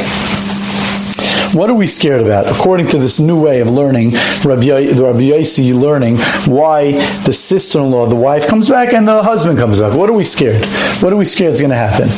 what 1.54 1.70
are 1.70 1.74
we 1.74 1.86
scared 1.86 2.20
about? 2.20 2.46
According 2.46 2.88
to 2.88 2.98
this 2.98 3.20
new 3.20 3.40
way 3.40 3.60
of 3.60 3.70
learning, 3.70 4.10
Rabbi, 4.44 4.90
Rabbi 4.92 5.30
Yossi 5.30 5.72
learning 5.72 6.18
why 6.52 6.92
the 7.24 7.32
sister-in-law, 7.32 8.06
the 8.06 8.16
wife 8.16 8.48
comes 8.48 8.68
back 8.68 8.92
and 8.92 9.06
the 9.06 9.22
husband 9.22 9.58
comes 9.58 9.80
back. 9.80 9.96
What 9.96 10.10
are 10.10 10.14
we 10.14 10.24
scared? 10.24 10.64
What 11.00 11.12
are 11.12 11.16
we 11.16 11.24
scared 11.24 11.54
is 11.54 11.60
going 11.60 11.70
to 11.70 11.76
happen? 11.76 12.08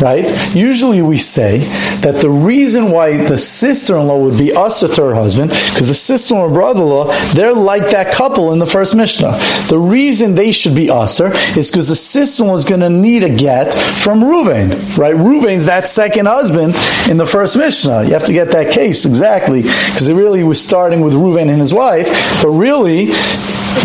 Right? 0.00 0.30
Usually 0.54 1.02
we 1.02 1.18
say 1.18 1.58
that 2.00 2.16
the 2.20 2.30
reason 2.30 2.90
why 2.90 3.16
the 3.16 3.38
sister-in-law 3.38 4.18
would 4.18 4.38
be 4.38 4.52
usher 4.52 4.88
to 4.88 5.02
her 5.02 5.14
husband, 5.14 5.50
because 5.50 5.88
the 5.88 5.94
sister-in-law 5.94 6.52
brother-in-law, 6.52 7.12
they're 7.34 7.52
like 7.52 7.90
that 7.90 8.12
couple 8.14 8.52
in 8.52 8.58
the 8.58 8.66
first 8.66 8.94
Mishnah. 8.94 9.32
The 9.68 9.78
reason 9.78 10.34
they 10.34 10.52
should 10.52 10.74
be 10.74 10.90
usher 10.90 11.32
is 11.58 11.70
because 11.70 11.88
the 11.88 11.96
sister-in-law 11.96 12.56
is 12.56 12.64
going 12.64 12.80
to 12.80 12.90
need 12.90 13.24
a 13.24 13.34
get 13.34 13.72
from 13.72 14.20
Reuven, 14.20 14.96
right? 14.96 15.14
Reuven's 15.14 15.66
that 15.66 15.88
second 15.88 16.26
husband 16.26 16.74
in 17.10 17.16
the 17.16 17.26
first 17.26 17.56
Mishnah. 17.56 18.04
You 18.04 18.12
have 18.12 18.24
to 18.24 18.32
get 18.32 18.52
that 18.52 18.72
case 18.72 18.83
case 18.84 19.06
exactly, 19.06 19.62
because 19.62 20.08
it 20.08 20.14
really 20.14 20.42
was 20.42 20.60
starting 20.60 21.00
with 21.00 21.14
Reuven 21.14 21.48
and 21.48 21.60
his 21.60 21.72
wife, 21.72 22.08
but 22.42 22.50
really, 22.50 23.06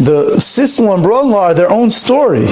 the 0.01 0.39
sister-in-law 0.39 0.95
and 0.95 1.03
brother-in-law 1.03 1.43
are 1.43 1.53
their 1.53 1.71
own 1.71 1.89
story. 1.91 2.47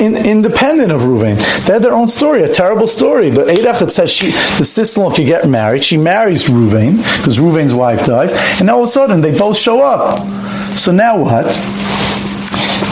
In, 0.00 0.14
independent 0.26 0.92
of 0.92 1.00
Reuven. 1.02 1.36
They 1.66 1.72
had 1.72 1.82
their 1.82 1.92
own 1.92 2.08
story, 2.08 2.42
a 2.44 2.48
terrible 2.48 2.86
story. 2.86 3.30
But 3.30 3.48
Eidach 3.48 3.90
says 3.90 4.12
she, 4.12 4.30
the 4.58 4.64
sister-in-law 4.64 5.14
could 5.16 5.26
get 5.26 5.48
married. 5.48 5.82
She 5.84 5.96
marries 5.96 6.46
Reuven, 6.46 6.96
because 7.18 7.38
Reuven's 7.38 7.74
wife 7.74 8.04
dies, 8.04 8.32
and 8.60 8.70
all 8.70 8.82
of 8.82 8.88
a 8.88 8.88
sudden 8.88 9.20
they 9.20 9.36
both 9.36 9.58
show 9.58 9.82
up. 9.82 10.20
So 10.76 10.92
now 10.92 11.18
what? 11.18 11.46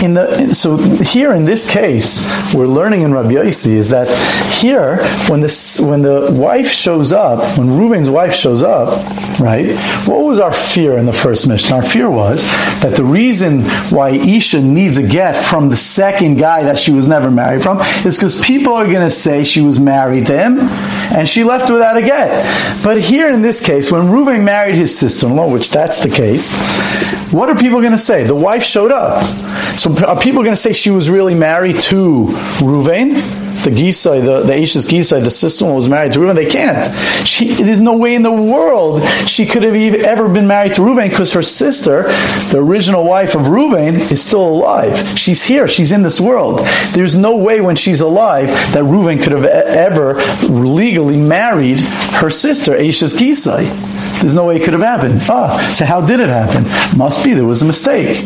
In 0.03 0.15
the 0.15 0.55
so 0.55 0.77
here 0.77 1.33
in 1.33 1.45
this 1.45 1.71
case, 1.71 2.31
we're 2.55 2.67
learning 2.67 3.03
in 3.03 3.13
Rabbi 3.13 3.33
Yossi 3.33 3.73
is 3.73 3.91
that 3.91 4.09
here 4.53 4.99
when 5.29 5.41
the 5.41 5.85
when 5.87 6.03
the 6.03 6.29
wife 6.33 6.69
shows 6.69 7.13
up, 7.13 7.59
when 7.59 7.69
Reuven's 7.69 8.11
wife 8.11 8.35
shows 8.35 8.63
up, 8.63 8.89
right? 9.41 9.77
What 10.07 10.23
was 10.23 10.39
our 10.39 10.53
fear 10.53 10.97
in 10.99 11.07
the 11.07 11.13
first 11.13 11.49
mission? 11.49 11.73
Our 11.73 11.83
fear 11.83 12.11
was 12.11 12.43
that 12.83 12.95
the 12.97 13.05
reason 13.05 13.63
why 13.91 14.11
Isha 14.11 14.61
needs 14.61 14.97
a 14.97 15.07
get 15.07 15.37
from 15.37 15.69
the 15.69 15.77
second 15.77 16.39
guy 16.39 16.63
that 16.63 16.79
she 16.79 16.93
was 16.93 17.09
never 17.09 17.31
married 17.31 17.63
from 17.63 17.79
is 18.07 18.17
because 18.17 18.45
people 18.45 18.73
are 18.73 18.87
going 18.87 19.07
to 19.07 19.11
say 19.11 19.45
she 19.45 19.61
was 19.61 19.81
married 19.81 20.27
to 20.27 20.37
him 20.37 20.59
and 21.17 21.29
she 21.29 21.45
left 21.45 21.71
without 21.71 21.97
a 21.97 22.03
get. 22.03 22.45
But 22.83 23.01
here 23.01 23.29
in 23.31 23.43
this 23.43 23.65
case, 23.65 23.91
when 23.91 24.05
Reuven 24.05 24.45
married 24.45 24.77
his 24.77 24.97
sister-in-law, 24.97 25.51
which 25.51 25.71
that's 25.71 25.99
the 26.03 26.11
case, 26.11 26.55
what 27.33 27.49
are 27.49 27.57
people 27.57 27.81
going 27.81 27.93
to 27.93 27.99
say? 27.99 28.25
The 28.25 28.35
wife 28.35 28.63
showed 28.63 28.93
up. 28.93 29.25
So 29.79 29.84
are 29.87 30.19
people 30.19 30.43
going 30.43 30.55
to 30.55 30.61
say 30.61 30.73
she 30.73 30.91
was 30.91 31.11
really 31.11 31.35
married 31.35 31.81
to 31.81 32.27
Ruvain? 32.61 33.43
the 33.65 33.71
Gisai, 33.71 34.25
the, 34.25 34.43
the 34.43 34.55
Ashes 34.55 34.85
Gisai, 34.85 35.23
the 35.23 35.31
sister 35.31 35.65
was 35.65 35.89
married 35.89 36.13
to 36.13 36.21
Reuben. 36.21 36.37
They 36.37 36.49
can't. 36.49 36.87
She, 37.27 37.49
there's 37.55 37.81
no 37.81 37.97
way 37.97 38.15
in 38.15 38.23
the 38.23 38.31
world 38.31 39.07
she 39.27 39.47
could 39.47 39.63
have 39.63 39.75
even, 39.75 40.05
ever 40.05 40.29
been 40.29 40.47
married 40.47 40.75
to 40.75 40.83
Reuben 40.83 41.09
because 41.09 41.33
her 41.33 41.43
sister, 41.43 42.03
the 42.51 42.59
original 42.59 43.05
wife 43.05 43.35
of 43.35 43.49
Reuben, 43.49 43.95
is 43.95 44.23
still 44.23 44.47
alive. 44.47 45.19
She's 45.19 45.45
here. 45.45 45.67
She's 45.67 45.93
in 45.93 46.03
this 46.03 46.21
world. 46.21 46.61
There's 46.93 47.17
no 47.17 47.37
way 47.37 47.61
when 47.61 47.77
she's 47.77 48.03
alive 48.03 48.49
that 48.75 48.85
Reuben 48.85 49.19
could 49.19 49.33
have 49.33 49.45
ever 49.45 50.15
legally 50.43 51.17
married 51.17 51.81
her 51.81 52.31
sister, 52.31 52.75
Ashes 52.75 53.15
Gisai. 53.15 53.65
There's 54.21 54.35
no 54.35 54.47
way 54.47 54.57
it 54.57 54.65
could 54.65 54.75
have 54.75 54.83
happened. 54.83 55.21
Ah, 55.29 55.59
so 55.75 55.85
how 55.85 56.05
did 56.05 56.21
it 56.21 56.29
happen? 56.29 56.65
Must 56.99 57.25
be 57.25 57.33
there 57.33 57.47
was 57.47 57.63
a 57.63 57.67
mistake. 57.67 58.25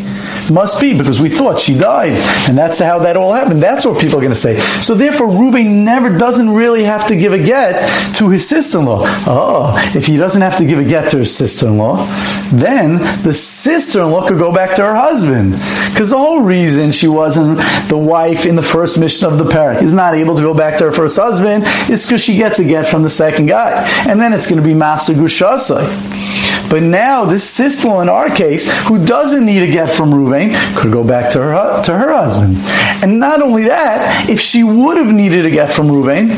Must 0.51 0.81
be 0.81 0.97
because 0.97 1.21
we 1.21 1.29
thought 1.29 1.59
she 1.59 1.77
died, 1.77 2.13
and 2.49 2.57
that's 2.57 2.79
how 2.79 2.99
that 2.99 3.15
all 3.15 3.33
happened. 3.33 3.61
That's 3.61 3.85
what 3.85 4.01
people 4.01 4.17
are 4.17 4.21
going 4.21 4.33
to 4.33 4.39
say. 4.39 4.59
So 4.59 4.95
therefore, 4.95 5.29
Reuben 5.29 5.83
never 5.83 6.09
doesn't 6.17 6.49
really 6.49 6.83
have 6.83 7.05
to 7.07 7.15
give 7.15 7.33
a 7.33 7.39
get 7.39 7.87
to 8.15 8.29
his 8.29 8.47
sister-in-law. 8.49 9.01
Oh, 9.27 9.91
if 9.95 10.07
he 10.07 10.17
doesn't 10.17 10.41
have 10.41 10.57
to 10.57 10.65
give 10.65 10.79
a 10.79 10.83
get 10.83 11.09
to 11.11 11.19
his 11.19 11.35
sister-in-law, 11.35 12.05
then 12.51 12.97
the 13.23 13.33
sister-in-law 13.33 14.27
could 14.27 14.39
go 14.39 14.51
back 14.51 14.75
to 14.77 14.83
her 14.83 14.95
husband. 14.95 15.53
Because 15.91 16.09
the 16.09 16.17
whole 16.17 16.41
reason 16.41 16.91
she 16.91 17.07
wasn't 17.07 17.59
the 17.87 17.97
wife 17.97 18.45
in 18.45 18.55
the 18.55 18.63
first 18.63 18.99
mission 18.99 19.31
of 19.31 19.37
the 19.37 19.45
parak 19.45 19.81
is 19.83 19.93
not 19.93 20.15
able 20.15 20.35
to 20.35 20.41
go 20.41 20.53
back 20.53 20.77
to 20.79 20.85
her 20.85 20.91
first 20.91 21.17
husband 21.17 21.63
is 21.89 22.05
because 22.05 22.23
she 22.23 22.37
gets 22.37 22.59
a 22.59 22.63
get 22.63 22.87
from 22.87 23.03
the 23.03 23.09
second 23.09 23.45
guy, 23.45 23.85
and 24.07 24.19
then 24.19 24.33
it's 24.33 24.49
going 24.49 24.61
to 24.61 24.67
be 24.67 24.73
Master 24.73 25.13
Gushasai. 25.13 26.48
But 26.69 26.83
now 26.83 27.25
this 27.25 27.47
sister 27.47 28.01
in 28.01 28.09
our 28.09 28.29
case, 28.29 28.69
who 28.87 29.03
doesn't 29.03 29.45
need 29.45 29.63
a 29.63 29.71
get 29.71 29.89
from 29.89 30.11
Ruvain, 30.11 30.53
could 30.75 30.91
go 30.91 31.03
back 31.03 31.31
to 31.33 31.39
her 31.39 31.81
to 31.83 31.97
her 31.97 32.13
husband. 32.13 32.57
And 33.03 33.19
not 33.19 33.41
only 33.41 33.63
that, 33.63 34.29
if 34.29 34.39
she 34.39 34.63
would 34.63 34.97
have 34.97 35.11
needed 35.11 35.45
a 35.45 35.49
get 35.49 35.71
from 35.71 35.87
Ruvain, 35.87 36.29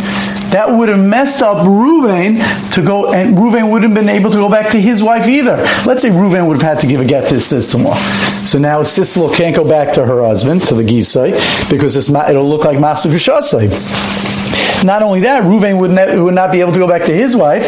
that 0.52 0.70
would 0.70 0.90
have 0.90 1.00
messed 1.00 1.42
up 1.42 1.66
Ruvain 1.66 2.42
to 2.74 2.82
go, 2.84 3.12
and 3.12 3.38
Ruvain 3.38 3.72
wouldn't 3.72 3.96
have 3.96 4.06
been 4.06 4.10
able 4.10 4.30
to 4.32 4.38
go 4.38 4.50
back 4.50 4.72
to 4.72 4.82
his 4.82 5.02
wife 5.02 5.28
either. 5.28 5.56
Let's 5.86 6.02
say 6.02 6.10
Ruvain 6.10 6.48
would 6.48 6.62
have 6.62 6.74
had 6.74 6.80
to 6.82 6.88
give 6.88 7.00
a 7.00 7.06
get 7.06 7.30
to 7.30 7.36
his 7.36 7.46
sister-in-law. 7.46 7.96
So 8.44 8.60
now 8.60 8.84
sister-in-law 8.84 9.34
can't 9.36 9.56
go 9.56 9.68
back 9.68 9.94
to 9.94 10.06
her 10.06 10.22
husband, 10.22 10.64
to 10.64 10.76
the 10.76 10.84
Gisai, 10.84 11.70
because 11.70 11.96
it'll 11.96 12.50
look 12.50 12.66
like 12.66 12.80
Master 12.80 13.10
Kushasai. 13.10 14.84
Not 14.84 15.04
only 15.04 15.22
that, 15.22 15.44
Ruvain 15.44 15.80
would, 15.80 15.92
ne- 15.92 16.20
would 16.20 16.34
not 16.34 16.52
be 16.52 16.60
able 16.60 16.74
to 16.74 16.80
go 16.80 16.88
back 16.88 17.06
to 17.06 17.14
his 17.14 17.36
wife, 17.36 17.66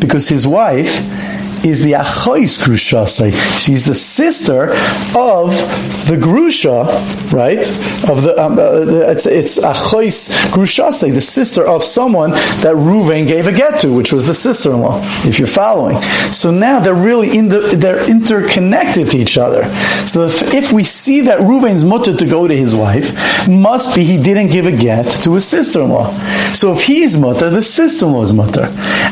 because 0.00 0.28
his 0.28 0.46
wife 0.46 1.02
is 1.64 1.82
the 1.82 1.92
Achois 1.92 2.58
Grushasai. 2.62 3.32
She's 3.58 3.86
the 3.86 3.94
sister 3.94 4.70
of 5.16 5.50
the 6.08 6.16
Grusha, 6.20 6.84
right? 7.32 7.66
Of 8.10 8.22
the, 8.22 8.34
um, 8.38 8.58
uh, 8.58 9.10
it's, 9.10 9.26
it's 9.26 9.58
Achois 9.64 10.32
Grushasai, 10.50 11.14
the 11.14 11.20
sister 11.20 11.66
of 11.66 11.82
someone 11.82 12.30
that 12.30 12.74
Ruvain 12.74 13.26
gave 13.26 13.46
a 13.46 13.52
get 13.52 13.80
to, 13.80 13.94
which 13.94 14.12
was 14.12 14.26
the 14.26 14.34
sister-in-law, 14.34 15.00
if 15.26 15.38
you're 15.38 15.48
following. 15.48 16.00
So 16.32 16.50
now 16.50 16.80
they're 16.80 16.94
really 16.94 17.36
in 17.36 17.48
the, 17.48 17.60
they're 17.60 18.08
interconnected 18.08 19.10
to 19.10 19.18
each 19.18 19.38
other. 19.38 19.64
So 20.06 20.26
if, 20.26 20.54
if 20.54 20.72
we 20.72 20.84
see 20.84 21.22
that 21.22 21.40
Ruvain's 21.40 21.84
mutter 21.84 22.14
to 22.14 22.26
go 22.26 22.46
to 22.46 22.54
his 22.54 22.74
wife, 22.74 23.48
must 23.48 23.94
be 23.94 24.04
he 24.04 24.22
didn't 24.22 24.48
give 24.48 24.66
a 24.66 24.72
get 24.72 25.10
to 25.22 25.34
his 25.34 25.46
sister-in-law. 25.46 26.12
So 26.52 26.72
if 26.72 26.84
he's 26.84 27.18
mutter, 27.18 27.50
the 27.50 27.62
sister-in-law 27.62 28.22
is 28.22 28.32
mutter. 28.32 28.68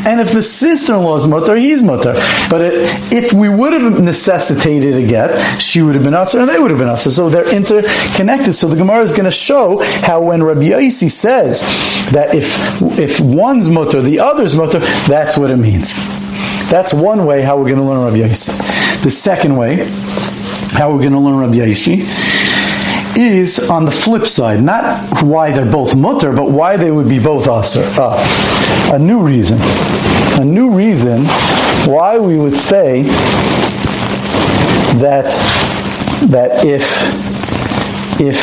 And 0.07 0.21
if 0.21 0.33
the 0.33 0.43
sister-in-law 0.43 1.17
is 1.17 1.27
mutter, 1.27 1.57
he's 1.57 1.83
mutter. 1.83 2.15
But 2.51 2.61
it, 2.63 2.73
if 3.13 3.33
we 3.33 3.49
would 3.49 3.73
have 3.73 4.01
necessitated 4.01 4.95
a 4.95 5.07
get, 5.07 5.61
she 5.61 5.83
would 5.83 5.95
have 5.95 6.05
been 6.05 6.15
us, 6.15 6.35
and 6.35 6.49
they 6.49 6.59
would 6.59 6.71
have 6.71 6.79
been 6.79 6.89
us. 6.89 7.05
So 7.15 7.29
they're 7.29 7.55
interconnected. 7.55 8.55
So 8.55 8.69
the 8.69 8.77
Gemara 8.77 9.03
is 9.03 9.13
going 9.13 9.25
to 9.25 9.31
show 9.31 9.83
how 10.03 10.23
when 10.23 10.43
Rabbi 10.43 10.71
Yossi 10.71 11.11
says 11.11 11.63
that 12.13 12.35
if 12.35 12.53
if 12.99 13.21
one's 13.21 13.69
mutter, 13.69 14.03
the 14.03 14.21
other's 14.21 14.55
mutter, 14.55 14.81
that's 15.09 15.37
what 15.39 15.51
it 15.51 15.57
means. 15.57 15.97
That's 16.71 16.95
one 16.95 17.27
way 17.27 17.43
how 17.43 17.59
we're 17.59 17.69
going 17.69 17.79
to 17.79 17.85
learn 17.85 18.05
Rabbi 18.05 18.19
Yossi. 18.29 19.03
The 19.03 19.11
second 19.11 19.57
way, 19.57 19.89
how 20.73 20.91
we're 20.93 21.01
going 21.01 21.13
to 21.13 21.19
learn 21.19 21.39
Rabbi 21.39 21.55
Yossi, 21.55 22.07
is 23.17 23.71
on 23.71 23.85
the 23.85 23.91
flip 23.91 24.25
side, 24.25 24.63
not 24.63 25.23
why 25.23 25.53
they're 25.53 25.71
both 25.71 25.97
mutter, 25.97 26.33
but 26.33 26.51
why 26.51 26.77
they 26.77 26.91
would 26.91 27.09
be 27.09 27.19
both 27.19 27.49
usher. 27.49 27.83
Uh, 27.97 28.93
a 28.93 28.99
new 28.99 29.21
reason. 29.21 29.59
A 30.41 30.45
new 30.45 30.71
reason 30.71 31.27
why 31.87 32.19
we 32.19 32.39
would 32.39 32.57
say 32.57 33.03
that 34.99 35.31
that 36.31 36.65
if 36.65 36.83
if 38.21 38.39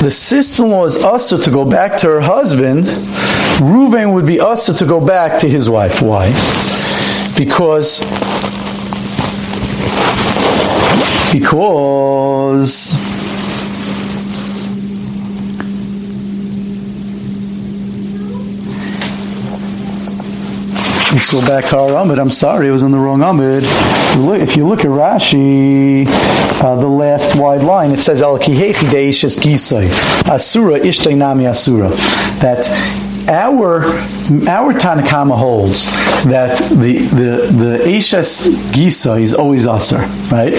the 0.00 0.10
sister-in-law 0.10 0.86
is 0.86 0.96
usher 1.04 1.38
to 1.38 1.50
go 1.50 1.68
back 1.68 1.96
to 1.98 2.08
her 2.08 2.20
husband, 2.20 2.84
Reuven 3.60 4.14
would 4.14 4.26
be 4.26 4.40
usher 4.40 4.72
to 4.72 4.86
go 4.86 5.04
back 5.04 5.40
to 5.40 5.48
his 5.48 5.68
wife. 5.68 6.02
Why? 6.02 6.28
Because 7.36 8.00
because 11.32 13.23
Let's 21.14 21.32
go 21.32 21.40
back 21.46 21.66
to 21.66 21.78
our 21.78 21.94
Amid. 21.94 22.18
I'm 22.18 22.28
sorry, 22.28 22.66
it 22.66 22.72
was 22.72 22.82
in 22.82 22.90
the 22.90 22.98
wrong 22.98 23.22
Amid. 23.22 23.62
If 24.42 24.56
you 24.56 24.66
look 24.66 24.80
at 24.80 24.86
Rashi, 24.86 26.06
uh, 26.08 26.74
the 26.74 26.88
last 26.88 27.36
wide 27.38 27.62
line, 27.62 27.92
it 27.92 28.02
says, 28.02 28.20
Al 28.20 28.36
kihechi 28.36 28.90
deishes 28.90 29.38
gisai. 29.38 29.88
Asura 30.28 30.80
ishtay 30.80 31.16
nami 31.16 31.46
asura. 31.46 31.90
That 32.40 32.66
our 33.28 33.84
our 34.48 34.74
Tanakama 34.74 35.38
holds 35.38 35.86
that 36.24 36.58
the 36.70 36.98
the 36.98 37.46
the 37.52 37.96
Ashes 37.96 38.48
Gisa 38.72 39.20
is 39.20 39.34
always 39.34 39.68
Aser, 39.68 39.98
right? 40.32 40.52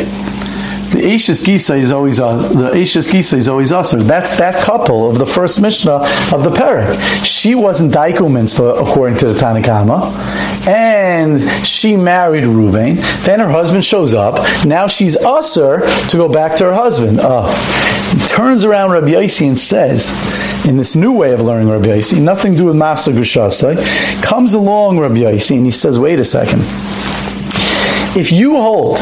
The 0.96 1.14
Ashes 1.14 1.42
Gisa 1.42 1.78
is 1.78 1.92
always 1.92 2.20
uh, 2.20 2.38
the 2.38 2.70
Ashes 2.70 3.08
Gisa 3.08 3.38
is 3.38 3.50
always 3.50 3.74
Aser. 3.74 4.02
That's 4.02 4.38
that 4.38 4.64
couple 4.64 5.10
of 5.10 5.20
the 5.20 5.26
first 5.26 5.62
Mishnah 5.62 6.06
of 6.34 6.44
the 6.44 6.52
Perik. 6.52 6.98
She 7.26 7.54
wasn't 7.54 7.94
Daiku 7.94 8.32
Mitzvah 8.32 8.76
according 8.76 9.18
to 9.20 9.28
the 9.28 9.34
Tanakama, 9.34 10.16
and 10.68 11.42
she 11.66 11.98
married 11.98 12.46
Ruvain. 12.46 12.96
Then 13.26 13.40
her 13.40 13.50
husband 13.50 13.84
shows 13.84 14.14
up. 14.14 14.36
Now 14.66 14.88
she's 14.88 15.18
Aser 15.18 15.82
to 16.08 16.18
go 16.18 16.30
back 16.30 16.56
to 16.58 16.66
her 16.66 16.74
husband. 16.74 17.20
Uh, 17.22 17.54
turns 18.28 18.64
around 18.64 18.92
Rabbi 18.92 19.10
Yossi 19.10 19.48
and 19.48 19.60
says, 19.60 20.14
in 20.66 20.78
this 20.78 20.96
new 20.96 21.12
way 21.12 21.34
of 21.34 21.42
learning 21.42 21.70
Rabbi 21.70 21.88
Yossi, 21.88 22.22
nothing 22.22 22.54
to 22.54 22.58
do 22.60 22.66
with 22.66 22.76
Masa 22.76 23.14
Gushasai, 23.14 24.24
comes 24.24 24.54
along 24.54 25.00
Rabbi 25.00 25.16
Yossi 25.16 25.58
and 25.58 25.66
he 25.66 25.72
says, 25.72 26.00
wait 26.00 26.20
a 26.20 26.24
second. 26.24 26.62
If 28.18 28.32
you 28.32 28.56
hold 28.56 29.00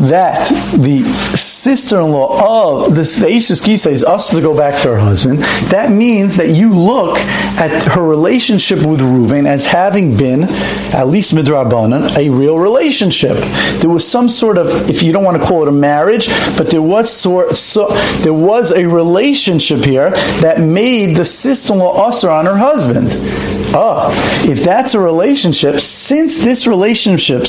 that 0.00 0.48
the 0.76 1.02
sister-in-law 1.34 2.84
of 2.86 2.94
the 2.94 3.02
Aishas 3.02 3.64
Kisa 3.64 3.90
is 3.90 4.04
asked 4.04 4.32
to 4.32 4.40
go 4.40 4.56
back 4.56 4.80
to 4.82 4.88
her 4.90 4.98
husband, 4.98 5.38
that 5.70 5.90
means 5.90 6.36
that 6.36 6.50
you 6.50 6.74
look 6.74 7.18
at 7.58 7.82
her 7.94 8.06
relationship 8.06 8.78
with 8.78 9.00
Reuven 9.00 9.46
as 9.46 9.66
having 9.66 10.16
been, 10.16 10.44
at 10.94 11.08
least 11.08 11.34
midrabanan, 11.34 12.16
a 12.16 12.28
real 12.30 12.58
relationship. 12.58 13.36
There 13.80 13.90
was 13.90 14.06
some 14.06 14.28
sort 14.28 14.58
of, 14.58 14.90
if 14.90 15.02
you 15.02 15.12
don't 15.12 15.24
want 15.24 15.40
to 15.40 15.46
call 15.46 15.62
it 15.62 15.68
a 15.68 15.72
marriage, 15.72 16.28
but 16.56 16.70
there 16.70 16.82
was 16.82 17.10
sort, 17.10 17.52
so, 17.52 17.88
there 18.20 18.34
was 18.34 18.72
a 18.72 18.86
relationship 18.86 19.84
here 19.84 20.10
that 20.40 20.60
made 20.60 21.16
the 21.16 21.24
sister-in-law 21.24 22.06
usher 22.06 22.30
on 22.30 22.46
her 22.46 22.56
husband. 22.56 23.10
Ah, 23.76 24.10
if 24.48 24.62
that's 24.62 24.94
a 24.94 25.00
relationship, 25.00 25.80
since 25.80 26.44
this 26.44 26.66
relationship, 26.66 27.40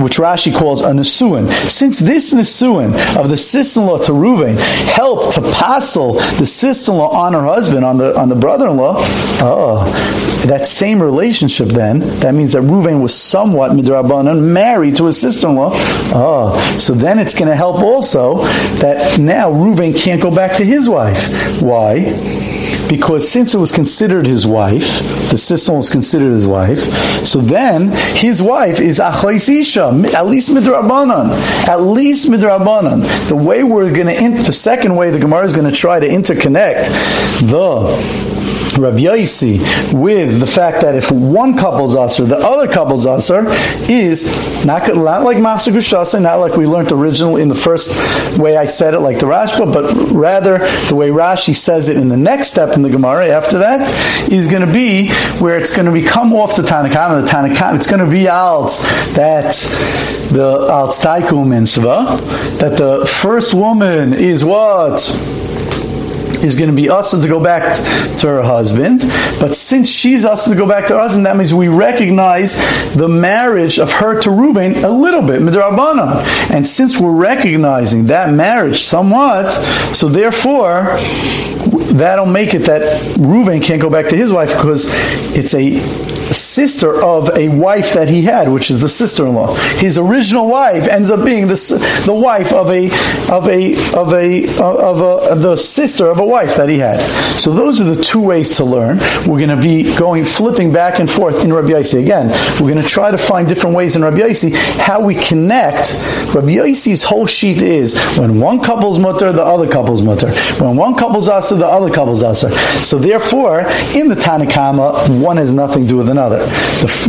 which 0.00 0.16
Rashi 0.16 0.54
calls 0.56 0.80
a 0.80 0.92
nesuin, 0.92 1.52
since 1.52 1.98
this 1.98 2.32
nesuin 2.32 2.94
of 3.18 3.28
the 3.28 3.36
sister-in-law 3.36 3.98
to 4.04 4.12
Reuven 4.12 4.58
helped 4.94 5.34
to 5.34 5.42
passel 5.42 6.14
the 6.14 6.46
sister-in-law 6.46 7.10
on 7.10 7.34
her 7.34 7.44
husband, 7.44 7.84
on 7.84 7.98
the 7.98 8.18
on 8.18 8.30
the 8.30 8.34
brother-in-law, 8.34 8.94
oh, 9.42 9.84
that 10.46 10.66
same 10.66 11.02
relationship 11.02 11.68
then, 11.68 11.98
that 12.20 12.34
means 12.34 12.54
that 12.54 12.62
Reuven 12.62 13.02
was 13.02 13.14
somewhat 13.14 13.72
midrabanan 13.72 14.52
married 14.52 14.96
to 14.96 15.06
his 15.06 15.20
sister-in-law. 15.20 15.70
Oh, 16.14 16.76
so 16.78 16.94
then 16.94 17.18
it's 17.18 17.38
going 17.38 17.50
to 17.50 17.56
help 17.56 17.82
also 17.82 18.44
that 18.76 19.18
now 19.20 19.52
Reuven 19.52 19.98
can't 20.02 20.22
go 20.22 20.34
back 20.34 20.56
to 20.56 20.64
his 20.64 20.88
wife. 20.88 21.60
Why? 21.60 22.61
Because 22.92 23.26
since 23.26 23.54
it 23.54 23.58
was 23.58 23.72
considered 23.72 24.26
his 24.26 24.46
wife, 24.46 24.98
the 25.30 25.38
sister 25.38 25.72
was 25.72 25.88
considered 25.88 26.30
his 26.30 26.46
wife, 26.46 26.78
so 27.24 27.38
then 27.40 27.90
his 28.14 28.42
wife 28.42 28.80
is 28.80 28.98
Achois 28.98 29.48
Isha, 29.48 30.12
at 30.14 30.26
least 30.26 30.50
Midrabanan. 30.50 31.30
At 31.66 31.80
least 31.80 32.30
Midrabanan. 32.30 33.28
The 33.30 33.36
way 33.36 33.64
we're 33.64 33.90
going 33.90 34.08
to, 34.08 34.42
the 34.42 34.52
second 34.52 34.94
way 34.94 35.10
the 35.10 35.18
Gemara 35.18 35.46
is 35.46 35.54
going 35.54 35.64
to 35.64 35.74
try 35.74 36.00
to 36.00 36.06
interconnect 36.06 36.88
the 37.48 38.31
Rabbi 38.78 38.98
Yossi 38.98 39.60
with 39.92 40.40
the 40.40 40.46
fact 40.46 40.80
that 40.82 40.94
if 40.94 41.10
one 41.10 41.56
couple's 41.56 41.94
usher, 41.94 42.24
the 42.24 42.38
other 42.38 42.72
couple's 42.72 43.06
usher 43.06 43.44
is 43.90 44.64
not, 44.64 44.86
not 44.94 45.22
like 45.22 45.38
Master 45.38 45.70
Gushasa, 45.70 46.20
not 46.20 46.36
like 46.36 46.56
we 46.56 46.66
learned 46.66 46.92
originally 46.92 47.42
in 47.42 47.48
the 47.48 47.54
first 47.54 48.38
way 48.38 48.56
I 48.56 48.64
said 48.64 48.94
it, 48.94 49.00
like 49.00 49.18
the 49.18 49.26
Rashba, 49.26 49.72
but 49.72 50.12
rather 50.12 50.58
the 50.88 50.96
way 50.96 51.08
Rashi 51.10 51.54
says 51.54 51.88
it 51.88 51.96
in 51.96 52.08
the 52.08 52.16
next 52.16 52.48
step 52.48 52.74
in 52.76 52.82
the 52.82 52.90
Gemara 52.90 53.28
after 53.28 53.58
that 53.58 53.82
is 54.30 54.46
going 54.46 54.66
to 54.66 54.72
be 54.72 55.10
where 55.38 55.58
it's 55.58 55.74
going 55.74 55.86
to 55.86 55.92
become 55.92 56.32
off 56.32 56.56
the 56.56 56.62
Tanakama, 56.62 57.24
the 57.24 57.30
Tanakama, 57.30 57.76
it's 57.76 57.90
going 57.90 58.04
to 58.04 58.10
be 58.10 58.28
out 58.28 58.68
that 59.14 59.52
the 60.32 60.68
Alt 60.70 60.90
Taikum 60.92 61.48
Mitzvah, 61.48 62.18
that 62.58 62.78
the 62.78 63.06
first 63.06 63.54
woman 63.54 64.14
is 64.14 64.44
what? 64.44 65.00
Is 66.42 66.56
going 66.58 66.70
to 66.70 66.76
be 66.76 66.90
us 66.90 67.10
to 67.10 67.28
go 67.28 67.42
back 67.42 67.74
to 68.18 68.26
her 68.28 68.42
husband. 68.42 69.00
But 69.40 69.54
since 69.56 69.90
she's 69.90 70.24
us 70.24 70.48
to 70.48 70.54
go 70.54 70.66
back 70.66 70.86
to 70.88 70.94
her 70.94 71.00
husband, 71.00 71.26
that 71.26 71.36
means 71.36 71.54
we 71.54 71.68
recognize 71.68 72.58
the 72.94 73.08
marriage 73.08 73.78
of 73.78 73.92
her 73.92 74.20
to 74.22 74.30
Reuben 74.30 74.84
a 74.84 74.90
little 74.90 75.22
bit, 75.22 75.40
midrabana. 75.42 76.24
And 76.52 76.66
since 76.66 76.98
we're 76.98 77.14
recognizing 77.14 78.06
that 78.06 78.32
marriage 78.32 78.82
somewhat, 78.82 79.50
so 79.50 80.08
therefore 80.08 80.98
that'll 81.92 82.26
make 82.26 82.54
it 82.54 82.60
that 82.66 83.16
Reuben 83.18 83.60
can't 83.60 83.80
go 83.80 83.90
back 83.90 84.08
to 84.08 84.16
his 84.16 84.32
wife 84.32 84.50
because 84.50 84.90
it's 85.36 85.54
a 85.54 85.80
sister 86.34 87.02
of 87.02 87.30
a 87.36 87.48
wife 87.48 87.94
that 87.94 88.08
he 88.08 88.22
had, 88.22 88.48
which 88.48 88.70
is 88.70 88.80
the 88.80 88.88
sister-in-law. 88.88 89.54
His 89.78 89.98
original 89.98 90.48
wife 90.48 90.88
ends 90.88 91.10
up 91.10 91.24
being 91.24 91.48
the, 91.48 92.02
the 92.06 92.14
wife 92.14 92.52
of 92.52 92.70
a 92.70 92.86
of 93.32 93.48
a 93.48 93.74
of 93.96 94.12
a 94.12 94.46
of 94.62 95.00
a 95.00 95.32
of 95.32 95.42
the 95.42 95.56
sister 95.56 96.08
of 96.08 96.18
a 96.20 96.24
wife 96.24 96.56
that 96.56 96.68
he 96.68 96.78
had. 96.78 97.00
So 97.38 97.52
those 97.52 97.80
are 97.80 97.84
the 97.84 98.00
two 98.00 98.20
ways 98.20 98.56
to 98.56 98.64
learn. 98.64 98.98
We're 99.26 99.38
going 99.38 99.48
to 99.48 99.60
be 99.60 99.94
going 99.96 100.24
flipping 100.24 100.72
back 100.72 100.98
and 101.00 101.10
forth 101.10 101.44
in 101.44 101.52
Rabbi 101.52 101.68
Yossi 101.68 102.00
again. 102.00 102.28
We're 102.60 102.70
going 102.70 102.82
to 102.82 102.88
try 102.88 103.10
to 103.10 103.18
find 103.18 103.48
different 103.48 103.76
ways 103.76 103.96
in 103.96 104.02
Rabbi 104.02 104.18
Yossi 104.18 104.54
how 104.78 105.00
we 105.04 105.14
connect. 105.14 105.94
Rabbi 106.34 106.56
Yossi's 106.56 107.02
whole 107.02 107.26
sheet 107.26 107.60
is 107.60 108.16
when 108.16 108.40
one 108.40 108.60
couple's 108.60 108.98
mutter, 108.98 109.32
the 109.32 109.42
other 109.42 109.68
couple's 109.68 110.02
mutter. 110.02 110.30
When 110.62 110.76
one 110.76 110.94
couple's 110.94 111.28
asa, 111.28 111.56
the 111.56 111.66
other 111.66 111.92
couple's 111.92 112.22
asa. 112.22 112.50
So 112.82 112.98
therefore, 112.98 113.60
in 113.94 114.08
the 114.08 114.16
Tanakama, 114.16 115.22
one 115.22 115.36
has 115.36 115.52
nothing 115.52 115.82
to 115.82 115.88
do 115.88 115.96
with 115.98 116.08
another. 116.08 116.21
The 116.28 116.38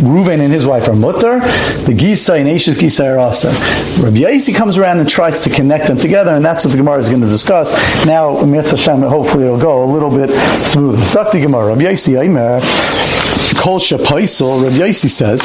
Reuven 0.01 0.39
and 0.39 0.51
his 0.51 0.65
wife 0.65 0.87
are 0.87 0.95
mutter. 0.95 1.39
The 1.85 1.93
Gisa 1.93 2.39
and 2.39 2.47
Ashes 2.49 2.77
Gisa 2.81 3.05
are 3.13 3.19
asa. 3.19 3.49
Rabbi 4.01 4.17
Yossi 4.17 4.55
comes 4.55 4.77
around 4.77 4.99
and 4.99 5.09
tries 5.09 5.43
to 5.43 5.49
connect 5.49 5.87
them 5.87 5.97
together, 5.97 6.31
and 6.31 6.43
that's 6.43 6.63
what 6.65 6.71
the 6.71 6.77
Gemara 6.77 6.99
is 6.99 7.09
going 7.09 7.21
to 7.21 7.27
discuss. 7.27 7.71
Now, 8.05 8.35
hopefully 8.35 9.45
it'll 9.45 9.59
go 9.59 9.83
a 9.83 9.89
little 9.91 10.09
bit 10.09 10.29
smoother. 10.67 11.05
Sakti 11.05 11.41
Gemara, 11.41 11.67
Rabbi 11.67 11.83
Yossi 11.83 12.19
Aimer, 12.21 12.59
Kol 13.61 13.79
Shapaisel, 13.79 14.63
Rabbi 14.63 14.75
Yossi 14.75 15.09
says, 15.09 15.41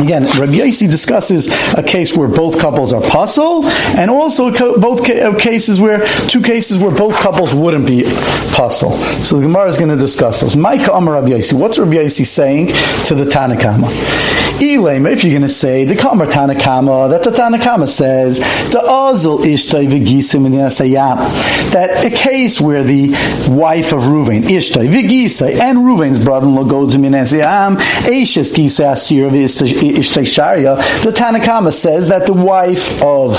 Again, 0.00 0.24
Rabbi 0.24 0.52
Yossi 0.52 0.90
discusses 0.90 1.48
a 1.74 1.82
case 1.82 2.16
where 2.16 2.28
both 2.28 2.60
couples 2.60 2.92
are 2.92 3.00
puzzle, 3.00 3.64
and 3.98 4.10
also 4.10 4.50
both 4.50 5.08
uh, 5.08 5.38
cases 5.38 5.80
where 5.80 6.04
two 6.28 6.42
cases 6.42 6.78
where 6.78 6.94
both 6.94 7.16
couples 7.16 7.54
wouldn't 7.54 7.86
be 7.86 8.02
puzzle. 8.52 8.92
So 9.22 9.36
the 9.36 9.42
Gemara 9.42 9.68
is 9.68 9.78
going 9.78 9.90
to 9.90 9.96
discuss 9.96 10.40
those. 10.40 10.56
Micah 10.56 10.92
Amar 10.92 11.14
Rabbi 11.14 11.28
Yossi. 11.28 11.52
What's 11.54 11.78
Rabbi 11.78 11.94
Yossi 11.94 12.26
saying 12.26 12.68
to 13.06 13.14
the 13.14 13.24
Tanakama? 13.24 13.90
Elema, 14.60 15.10
if 15.10 15.24
you're 15.24 15.32
going 15.32 15.42
to 15.42 15.48
say 15.48 15.84
the 15.84 15.96
Kamar 15.96 16.26
Tanakama, 16.26 17.10
that 17.10 17.24
the 17.24 17.30
Tanakama 17.30 17.88
says 17.88 18.38
the 18.70 18.80
Azul 18.80 19.38
Ishtai 19.38 19.88
Vigisim 19.88 20.44
that 21.72 22.04
a 22.04 22.10
case 22.10 22.60
where 22.60 22.84
the 22.84 23.08
wife 23.48 23.92
of 23.92 24.02
Reuven, 24.02 24.42
Ishtai 24.42 24.88
Vigisai, 24.88 25.58
and 25.58 25.78
Reuven's 25.78 26.24
brother-in-law 26.24 26.64
goes 26.64 26.92
to 26.94 26.98
Minasayam, 26.98 27.76
Ashes 27.76 28.52
Gisa 28.52 28.92
Asir 28.92 29.26
of 29.26 29.32
Ishtay 29.32 29.83
the 29.92 31.12
Tanakama 31.14 31.72
says 31.72 32.08
that 32.08 32.26
the 32.26 32.32
wife 32.34 33.02
of 33.02 33.32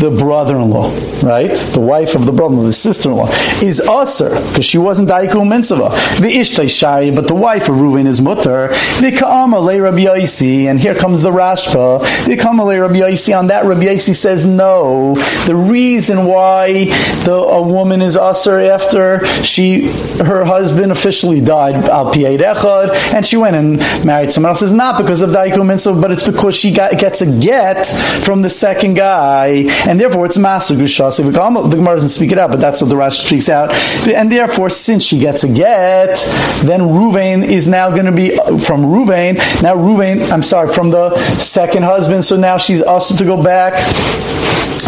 the 0.00 0.14
brother-in-law, 0.16 0.90
right? 1.26 1.54
The 1.56 1.80
wife 1.80 2.14
of 2.14 2.26
the 2.26 2.32
brother-in-law, 2.32 2.66
the 2.66 2.72
sister-in-law, 2.72 3.28
is 3.62 3.80
Aser, 3.80 4.30
because 4.30 4.64
she 4.64 4.78
wasn't 4.78 5.08
Daiku 5.08 5.48
Mitzvah. 5.48 5.90
The 6.20 6.32
Ishtay 6.38 6.68
Sharia, 6.68 7.12
but 7.12 7.28
the 7.28 7.34
wife 7.34 7.68
of 7.68 7.76
Reuven 7.76 8.06
is 8.06 8.20
Mutter. 8.20 8.68
The 9.00 9.16
Ka'ama 9.18 9.58
Le 9.58 9.80
Rabbi 9.82 10.04
Yaisi, 10.04 10.64
and 10.64 10.78
here 10.78 10.94
comes 10.94 11.22
the 11.22 11.30
Rashba. 11.30 12.26
The 12.26 12.36
Ka'ama 12.36 12.64
Le 12.64 12.80
Rabbi 12.80 13.00
Yaisi, 13.00 13.36
on 13.38 13.48
that 13.48 13.64
Rabbi 13.64 13.82
Yaisi 13.82 14.14
says 14.14 14.46
no. 14.46 15.14
The 15.46 15.54
reason 15.54 16.26
why 16.26 16.84
the, 17.24 17.34
a 17.34 17.62
woman 17.62 18.02
is 18.02 18.16
Aser 18.16 18.58
after 18.60 19.24
she, 19.42 19.88
her 20.18 20.44
husband 20.44 20.92
officially 20.92 21.40
died, 21.40 21.74
Al 21.88 22.12
Echad, 22.12 23.14
and 23.14 23.26
she 23.26 23.36
went 23.36 23.56
and 23.56 23.78
married 24.04 24.32
someone 24.32 24.50
else 24.50 24.62
is 24.62 24.72
not 24.72 25.00
because 25.00 25.22
of 25.22 25.30
Daiku 25.30 25.66
Mitzvah 25.66 25.87
but 25.94 26.10
it's 26.10 26.26
because 26.26 26.56
she 26.56 26.72
got, 26.72 26.98
gets 26.98 27.20
a 27.20 27.38
get 27.40 27.86
from 27.86 28.42
the 28.42 28.50
second 28.50 28.94
guy, 28.94 29.66
and 29.88 30.00
therefore 30.00 30.26
it's 30.26 30.36
master 30.36 30.74
gushas. 30.74 31.18
The 31.18 31.30
Gemara 31.30 31.94
doesn't 31.94 32.08
speak 32.08 32.32
it 32.32 32.38
out, 32.38 32.50
but 32.50 32.60
that's 32.60 32.80
what 32.80 32.88
the 32.88 32.96
Rashi 32.96 33.26
speaks 33.26 33.48
out. 33.48 33.72
And 34.08 34.30
therefore, 34.30 34.70
since 34.70 35.04
she 35.04 35.18
gets 35.18 35.44
a 35.44 35.48
get, 35.48 36.16
then 36.64 36.80
Ruvain 36.80 37.44
is 37.44 37.66
now 37.66 37.90
going 37.90 38.06
to 38.06 38.12
be 38.12 38.30
from 38.58 38.82
Ruvain. 38.82 39.36
Now 39.62 39.76
Ruvain, 39.76 40.30
I'm 40.30 40.42
sorry, 40.42 40.68
from 40.72 40.90
the 40.90 41.16
second 41.38 41.84
husband. 41.84 42.24
So 42.24 42.36
now 42.36 42.56
she's 42.56 42.82
also 42.82 43.14
to 43.16 43.24
go 43.24 43.42
back 43.42 43.74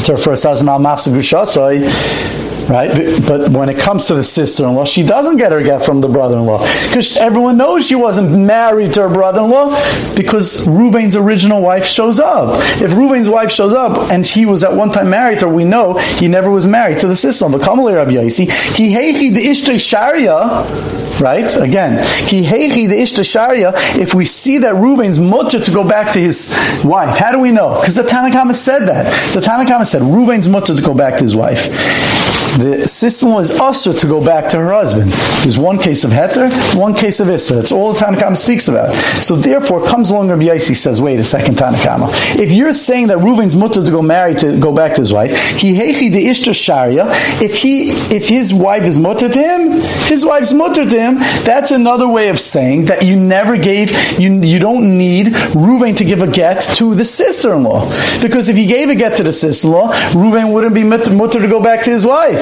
to 0.04 0.12
her 0.12 0.18
first 0.18 0.44
husband, 0.44 0.68
Al 0.68 0.78
Master 0.78 1.10
Gushasai 1.10 2.39
right? 2.70 2.94
But 3.26 3.50
when 3.50 3.68
it 3.68 3.78
comes 3.78 4.06
to 4.06 4.14
the 4.14 4.22
sister-in-law, 4.22 4.84
she 4.84 5.04
doesn't 5.04 5.36
get 5.36 5.50
her 5.52 5.62
get 5.62 5.84
from 5.84 6.00
the 6.00 6.08
brother-in-law 6.08 6.60
because 6.88 7.16
everyone 7.16 7.56
knows 7.56 7.86
she 7.86 7.96
wasn't 7.96 8.30
married 8.46 8.92
to 8.94 9.02
her 9.02 9.12
brother-in-law 9.12 10.14
because 10.14 10.68
Reuben's 10.68 11.16
original 11.16 11.60
wife 11.60 11.84
shows 11.84 12.20
up. 12.20 12.60
If 12.80 12.94
Reuben's 12.94 13.28
wife 13.28 13.50
shows 13.50 13.74
up 13.74 14.10
and 14.12 14.24
he 14.24 14.46
was 14.46 14.62
at 14.62 14.72
one 14.72 14.90
time 14.90 15.10
married 15.10 15.40
to 15.40 15.48
her, 15.48 15.54
we 15.54 15.64
know 15.64 15.98
he 15.98 16.28
never 16.28 16.50
was 16.50 16.66
married 16.66 16.98
to 17.00 17.08
the 17.08 17.16
sister-in-law. 17.16 17.58
He 17.58 18.92
the 19.30 19.78
sharia, 19.78 20.64
right? 21.20 21.54
Again, 21.56 21.98
he 22.26 22.42
heichi 22.42 22.88
the 22.88 22.96
ishtay 22.96 23.30
sharia. 23.30 23.72
If 24.00 24.14
we 24.14 24.24
see 24.24 24.58
that 24.58 24.74
Reuben's 24.74 25.18
mutter 25.18 25.60
to 25.60 25.70
go 25.70 25.86
back 25.86 26.12
to 26.14 26.18
his 26.18 26.56
wife, 26.84 27.18
how 27.18 27.32
do 27.32 27.38
we 27.38 27.50
know? 27.50 27.78
Because 27.80 27.94
the 27.94 28.02
Tanakhama 28.02 28.54
said 28.54 28.86
that. 28.86 29.04
The 29.34 29.40
Tanakhama 29.40 29.86
said 29.86 30.02
Reuben's 30.02 30.48
mutter 30.48 30.74
to 30.74 30.82
go 30.82 30.94
back 30.94 31.16
to 31.18 31.22
his 31.22 31.36
wife. 31.36 31.68
The 32.58 32.86
sister-in-law 32.86 33.40
is 33.40 33.58
also 33.60 33.92
to 33.92 34.06
go 34.08 34.22
back 34.22 34.50
to 34.50 34.58
her 34.58 34.72
husband. 34.72 35.12
There's 35.42 35.56
one 35.56 35.78
case 35.78 36.02
of 36.02 36.10
heter, 36.10 36.50
one 36.76 36.94
case 36.94 37.20
of 37.20 37.28
isra. 37.28 37.56
That's 37.56 37.70
all 37.70 37.92
the 37.92 38.00
Tanakhama 38.00 38.36
speaks 38.36 38.66
about. 38.66 38.94
So 39.22 39.36
therefore, 39.36 39.86
comes 39.86 40.10
along 40.10 40.30
Rabbi 40.30 40.42
Yaisi 40.42 40.74
says, 40.74 41.00
wait 41.00 41.20
a 41.20 41.24
second, 41.24 41.56
Tanakhama. 41.56 42.10
If 42.38 42.52
you're 42.52 42.72
saying 42.72 43.06
that 43.08 43.18
Reuben's 43.18 43.54
mutter 43.54 43.84
to 43.84 43.90
go 43.90 44.02
marry 44.02 44.34
to 44.34 44.58
go 44.58 44.74
back 44.74 44.94
to 44.94 45.00
his 45.00 45.12
wife, 45.12 45.30
he 45.58 45.74
hechi 45.74 46.10
the 46.12 46.26
ishta 46.26 46.52
sharia. 46.52 47.06
If 47.40 47.56
he 47.56 47.92
if 48.14 48.28
his 48.28 48.52
wife 48.52 48.82
is 48.82 48.98
mutter 48.98 49.28
to 49.28 49.38
him, 49.38 49.80
his 50.08 50.24
wife's 50.24 50.52
mutter 50.52 50.84
to 50.88 51.00
him. 51.00 51.09
That's 51.18 51.70
another 51.70 52.08
way 52.08 52.28
of 52.28 52.38
saying 52.38 52.86
that 52.86 53.04
you 53.04 53.16
never 53.16 53.56
gave 53.56 53.90
you 54.18 54.30
you 54.32 54.58
don't 54.58 54.98
need 54.98 55.28
Reuben 55.54 55.94
to 55.96 56.04
give 56.04 56.22
a 56.22 56.30
get 56.30 56.60
to 56.76 56.94
the 56.94 57.04
sister-in-law 57.04 57.86
because 58.22 58.48
if 58.48 58.56
he 58.56 58.66
gave 58.66 58.88
a 58.88 58.94
get 58.94 59.16
to 59.18 59.22
the 59.22 59.32
sister-in-law, 59.32 59.92
Reuben 60.14 60.52
wouldn't 60.52 60.74
be 60.74 60.84
mutter 60.84 61.40
to 61.40 61.48
go 61.48 61.62
back 61.62 61.84
to 61.84 61.90
his 61.90 62.06
wife 62.06 62.40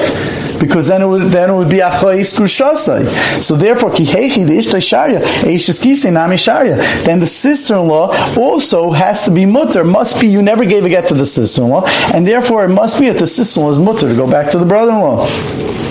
because 0.59 0.87
then 0.87 1.01
it 1.01 1.07
would 1.07 1.31
then 1.31 1.49
it 1.49 1.55
would 1.55 1.69
be 1.69 1.77
achayis 1.77 2.37
kushasai. 2.37 3.09
So 3.41 3.55
therefore, 3.55 3.91
kihechi 3.91 4.45
the 4.45 4.57
ishta 4.57 4.85
sharia 4.85 5.19
eishes 5.19 5.79
kisei 5.81 6.11
nami 6.11 6.37
sharia. 6.37 6.75
Then 7.03 7.19
the 7.19 7.27
sister-in-law 7.27 8.35
also 8.37 8.91
has 8.91 9.23
to 9.23 9.31
be 9.31 9.45
mutter. 9.45 9.83
Must 9.83 10.19
be 10.19 10.27
you 10.27 10.41
never 10.41 10.65
gave 10.65 10.85
a 10.85 10.89
get 10.89 11.07
to 11.09 11.13
the 11.13 11.25
sister-in-law, 11.25 11.83
and 12.13 12.27
therefore 12.27 12.65
it 12.65 12.69
must 12.69 12.99
be 12.99 13.07
that 13.09 13.19
the 13.19 13.27
sister-in-law 13.27 13.71
is 13.71 13.79
mutter 13.79 14.09
to 14.09 14.15
go 14.15 14.29
back 14.29 14.51
to 14.51 14.59
the 14.59 14.65
brother-in-law. 14.65 15.88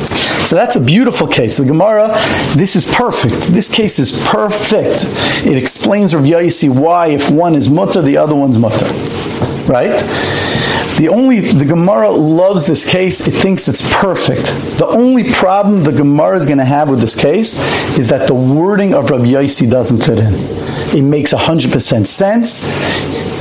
So 0.48 0.56
that's 0.56 0.76
a 0.76 0.80
beautiful 0.80 1.26
case. 1.26 1.58
The 1.58 1.66
Gemara, 1.66 2.08
this 2.56 2.74
is 2.74 2.86
perfect. 2.86 3.52
This 3.52 3.68
case 3.70 3.98
is 3.98 4.18
perfect. 4.28 5.04
It 5.46 5.58
explains 5.58 6.14
Rabbi 6.14 6.28
Yaisi 6.28 6.70
why 6.70 7.08
if 7.08 7.30
one 7.30 7.54
is 7.54 7.68
mutter, 7.68 8.00
the 8.00 8.16
other 8.16 8.34
one's 8.34 8.56
mutter. 8.56 8.86
Right? 9.70 9.98
The 10.96 11.10
only 11.10 11.40
the 11.40 11.66
Gemara 11.66 12.10
loves 12.10 12.66
this 12.66 12.90
case. 12.90 13.28
It 13.28 13.32
thinks 13.32 13.68
it's 13.68 13.82
perfect. 14.00 14.46
The 14.78 14.86
only 14.86 15.30
problem 15.30 15.84
the 15.84 15.92
Gemara 15.92 16.38
is 16.38 16.46
going 16.46 16.58
to 16.58 16.64
have 16.64 16.88
with 16.88 17.02
this 17.02 17.14
case 17.14 17.52
is 17.98 18.08
that 18.08 18.26
the 18.26 18.34
wording 18.34 18.94
of 18.94 19.10
Rabbi 19.10 19.26
Yaisi 19.26 19.70
doesn't 19.70 19.98
fit 19.98 20.18
in. 20.18 20.32
It 20.96 21.02
makes 21.02 21.32
hundred 21.32 21.72
percent 21.72 22.08
sense, 22.08 22.64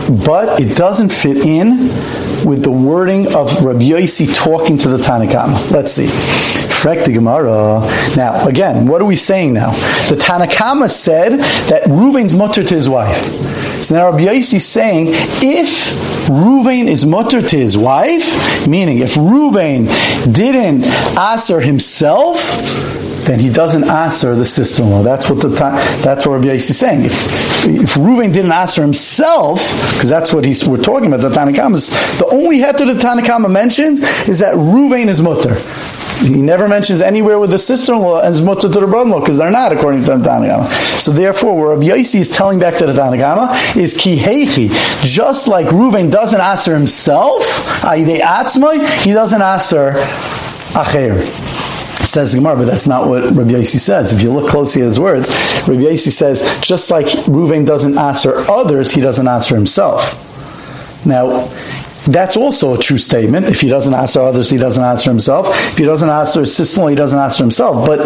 but 0.10 0.60
it 0.60 0.76
doesn't 0.78 1.12
fit 1.12 1.46
in 1.46 1.90
with 2.46 2.64
the 2.64 2.72
wording 2.72 3.28
of 3.36 3.62
Rabbi 3.62 3.90
Yossi 3.90 4.34
talking 4.34 4.78
to 4.80 4.90
the 4.90 4.98
Tanakama. 4.98 5.72
Let's 5.72 5.92
see. 5.92 6.08
Frek 6.08 7.06
the 7.06 7.14
Gemara. 7.14 7.82
Now, 8.16 8.48
again, 8.48 8.86
what 8.86 9.02
are 9.02 9.06
we 9.06 9.16
saying 9.16 9.54
now? 9.54 9.72
The 10.10 10.16
Tanakama 10.16 10.90
said 10.90 11.40
that 11.70 11.84
Reuven's 11.84 12.36
mutter 12.36 12.64
to 12.64 12.76
his 12.76 12.88
wife. 12.88 13.18
So 13.84 13.96
now 13.96 14.12
Rabbi 14.12 14.26
Yossi 14.26 14.56
is 14.56 14.66
saying 14.66 15.08
if 15.10 16.28
Reuven 16.28 16.88
is 16.88 17.06
mutter 17.06 17.42
to 17.42 17.56
his 17.56 17.78
wife, 17.78 18.68
meaning 18.68 19.00
if 19.00 19.16
Reuven 19.16 19.88
didn't 20.34 20.84
answer 21.18 21.60
himself, 21.60 22.38
then 23.28 23.40
he 23.40 23.50
doesn't 23.50 23.84
answer 23.84 24.36
the 24.36 24.46
sister-in-law. 24.46 25.04
That's 25.04 25.30
what 25.30 25.42
the 25.42 25.50
that's 25.50 26.26
what 26.26 26.36
Rabbi 26.36 26.48
Yossi 26.48 26.70
is 26.70 26.80
saying. 26.80 27.04
If 27.04 27.14
if 27.68 27.96
Reuven 27.96 28.34
didn't 28.34 28.54
answer 28.54 28.82
himself, 28.82 29.60
because 29.94 30.10
that's 30.10 30.34
what 30.34 30.46
he's 30.46 30.68
we're 30.68 30.82
talking 30.82 31.08
about 31.08 31.22
the 31.22 31.30
Tanakhama. 31.30 31.78
The 32.20 32.26
only 32.28 32.60
to 32.60 32.86
the 32.86 32.94
Tanakhama 32.94 33.52
mentions 33.52 34.02
is 34.30 34.40
that 34.40 34.56
Reuven 34.56 35.08
is 35.08 35.22
mutter. 35.22 35.56
He 36.26 36.42
never 36.42 36.68
mentions 36.68 37.02
anywhere 37.02 37.38
with 37.38 37.52
the 37.52 37.60
sister-in-law 37.60 38.22
and 38.22 38.30
his 38.30 38.42
mutter 38.42 38.62
to 38.62 38.80
the 38.80 38.88
brother-in-law 38.88 39.20
because 39.20 39.38
they're 39.38 39.52
not 39.52 39.72
according 39.72 40.04
to 40.06 40.18
the 40.18 40.30
Tanagama. 40.30 40.68
So 41.00 41.12
therefore, 41.12 41.56
where 41.56 41.76
Rabbi 41.76 41.90
Yossi 41.90 42.22
is 42.22 42.30
telling 42.30 42.60
back 42.60 42.78
to 42.78 42.88
the 42.88 42.94
Tanagama 42.94 43.76
is 43.76 44.00
kihechi. 44.00 44.70
Just 45.04 45.48
like 45.48 45.68
Reuven 45.68 46.10
doesn't 46.10 46.42
answer 46.42 46.74
himself, 46.74 47.84
i.e. 47.86 48.20
atzmai, 48.20 49.04
he 49.04 49.14
doesn't 49.14 49.42
answer 49.42 49.92
acher 50.74 51.47
says 52.06 52.34
Gemara, 52.34 52.56
but 52.56 52.66
that's 52.66 52.88
not 52.88 53.08
what 53.08 53.24
Rabbi 53.24 53.52
Yossi 53.52 53.80
says. 53.80 54.14
If 54.14 54.22
you 54.22 54.32
look 54.32 54.50
closely 54.50 54.82
at 54.82 54.86
his 54.86 55.00
words, 55.00 55.30
Rabbi 55.68 55.82
Yossi 55.82 56.12
says, 56.12 56.60
just 56.62 56.92
like 56.92 57.06
Reuven 57.06 57.66
doesn't 57.66 57.98
answer 57.98 58.36
others, 58.50 58.92
he 58.94 59.02
doesn't 59.02 59.28
answer 59.28 59.56
himself. 59.56 60.24
Now, 61.06 61.48
that's 62.06 62.38
also 62.38 62.74
a 62.74 62.78
true 62.78 62.98
statement. 62.98 63.48
If 63.48 63.62
he 63.62 63.70
doesn't 63.70 63.94
answer 63.94 64.22
others, 64.22 64.50
he 64.50 64.58
doesn't 64.58 64.84
answer 64.84 65.10
himself. 65.10 65.50
If 65.74 65.78
he 65.78 65.86
doesn't 65.86 66.10
answer 66.10 66.40
his 66.42 66.56
sister 66.56 66.88
he 66.88 66.96
doesn't 66.96 67.20
answer 67.20 67.44
himself. 67.44 67.86
But 67.86 68.00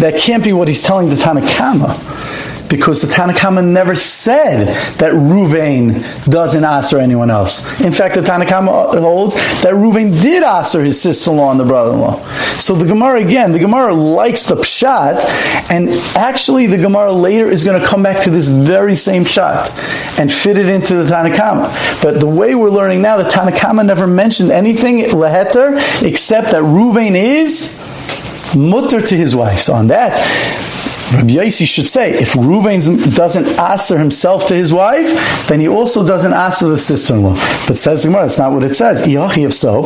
that 0.00 0.18
can't 0.18 0.44
be 0.44 0.52
what 0.52 0.68
he's 0.68 0.82
telling 0.82 1.08
the 1.08 1.14
Tanakhama 1.14 2.57
because 2.68 3.02
the 3.02 3.08
Tanakhama 3.08 3.66
never 3.66 3.94
said 3.94 4.68
that 4.98 5.12
Ruvain 5.12 6.02
doesn't 6.26 6.64
answer 6.64 6.98
anyone 6.98 7.30
else. 7.30 7.80
In 7.80 7.92
fact, 7.92 8.14
the 8.14 8.20
Tanakhama 8.20 9.00
holds 9.00 9.36
that 9.62 9.72
Ruvain 9.72 10.20
did 10.20 10.42
answer 10.42 10.82
his 10.82 11.00
sister-in-law 11.00 11.52
and 11.52 11.60
the 11.60 11.64
brother-in-law. 11.64 12.18
So 12.58 12.74
the 12.74 12.86
Gemara 12.86 13.20
again, 13.20 13.52
the 13.52 13.58
Gemara 13.58 13.94
likes 13.94 14.44
the 14.44 14.56
pshat, 14.56 15.70
and 15.70 15.88
actually 16.16 16.66
the 16.66 16.78
Gemara 16.78 17.12
later 17.12 17.46
is 17.46 17.64
going 17.64 17.80
to 17.80 17.86
come 17.86 18.02
back 18.02 18.24
to 18.24 18.30
this 18.30 18.48
very 18.48 18.96
same 18.96 19.24
pshat 19.24 20.18
and 20.18 20.30
fit 20.30 20.58
it 20.58 20.68
into 20.68 20.94
the 20.94 21.04
Tanakhama. 21.04 22.02
But 22.02 22.20
the 22.20 22.28
way 22.28 22.54
we're 22.54 22.70
learning 22.70 23.02
now, 23.02 23.16
the 23.16 23.28
Tanakhama 23.28 23.86
never 23.86 24.06
mentioned 24.06 24.50
anything 24.50 24.98
leheter 24.98 25.76
except 26.06 26.50
that 26.50 26.62
Ruvain 26.62 27.14
is 27.14 27.78
mutter 28.56 29.00
to 29.00 29.16
his 29.16 29.34
wife. 29.36 29.58
So 29.58 29.74
on 29.74 29.88
that, 29.88 30.16
Rabbi 31.12 31.30
Yossi 31.30 31.66
should 31.66 31.88
say, 31.88 32.10
if 32.10 32.34
Reuven 32.34 33.16
doesn't 33.16 33.46
answer 33.58 33.98
himself 33.98 34.46
to 34.48 34.54
his 34.54 34.72
wife, 34.72 35.48
then 35.48 35.58
he 35.58 35.66
also 35.66 36.06
doesn't 36.06 36.34
answer 36.34 36.68
the 36.68 36.78
sister-in-law. 36.78 37.34
But 37.66 37.78
says 37.78 38.02
the 38.02 38.08
Gemara, 38.08 38.24
that's 38.24 38.38
not 38.38 38.52
what 38.52 38.62
it 38.64 38.74
says. 38.74 39.08
If 39.08 39.54
so, 39.54 39.82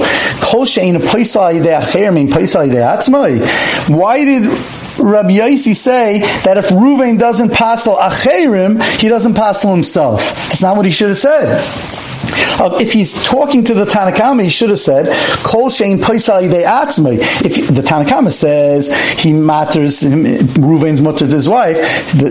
why 3.89 4.25
did 4.25 4.47
Rabbi 4.99 5.31
Yossi 5.31 5.75
say 5.77 6.19
that 6.45 6.59
if 6.59 6.69
Reuven 6.71 7.19
doesn't 7.19 7.53
passel 7.55 7.97
acherim, 7.97 8.83
he 9.01 9.09
doesn't 9.09 9.35
passel 9.35 9.73
himself? 9.73 10.21
That's 10.35 10.63
not 10.63 10.77
what 10.77 10.87
he 10.87 10.93
should 10.93 11.09
have 11.09 11.19
said. 11.19 11.63
Uh, 12.61 12.79
if 12.81 12.93
he's 12.93 13.23
talking 13.23 13.65
to 13.65 13.75
the 13.75 13.85
Tanakama, 13.85 14.45
he 14.45 14.51
should 14.51 14.71
have 14.71 14.79
said, 14.79 15.07
Kol 15.45 15.69
Shein 15.69 15.99
Paisal 15.99 16.49
Atzmai. 16.63 17.19
If 17.45 17.69
the 17.69 17.83
Tanakama 17.83 18.33
says 18.33 18.95
he 19.19 19.33
matters, 19.33 20.01
Ruvain's 20.03 21.01
mutter 21.01 21.27
to 21.29 21.35
his 21.35 21.49
wife, 21.49 21.85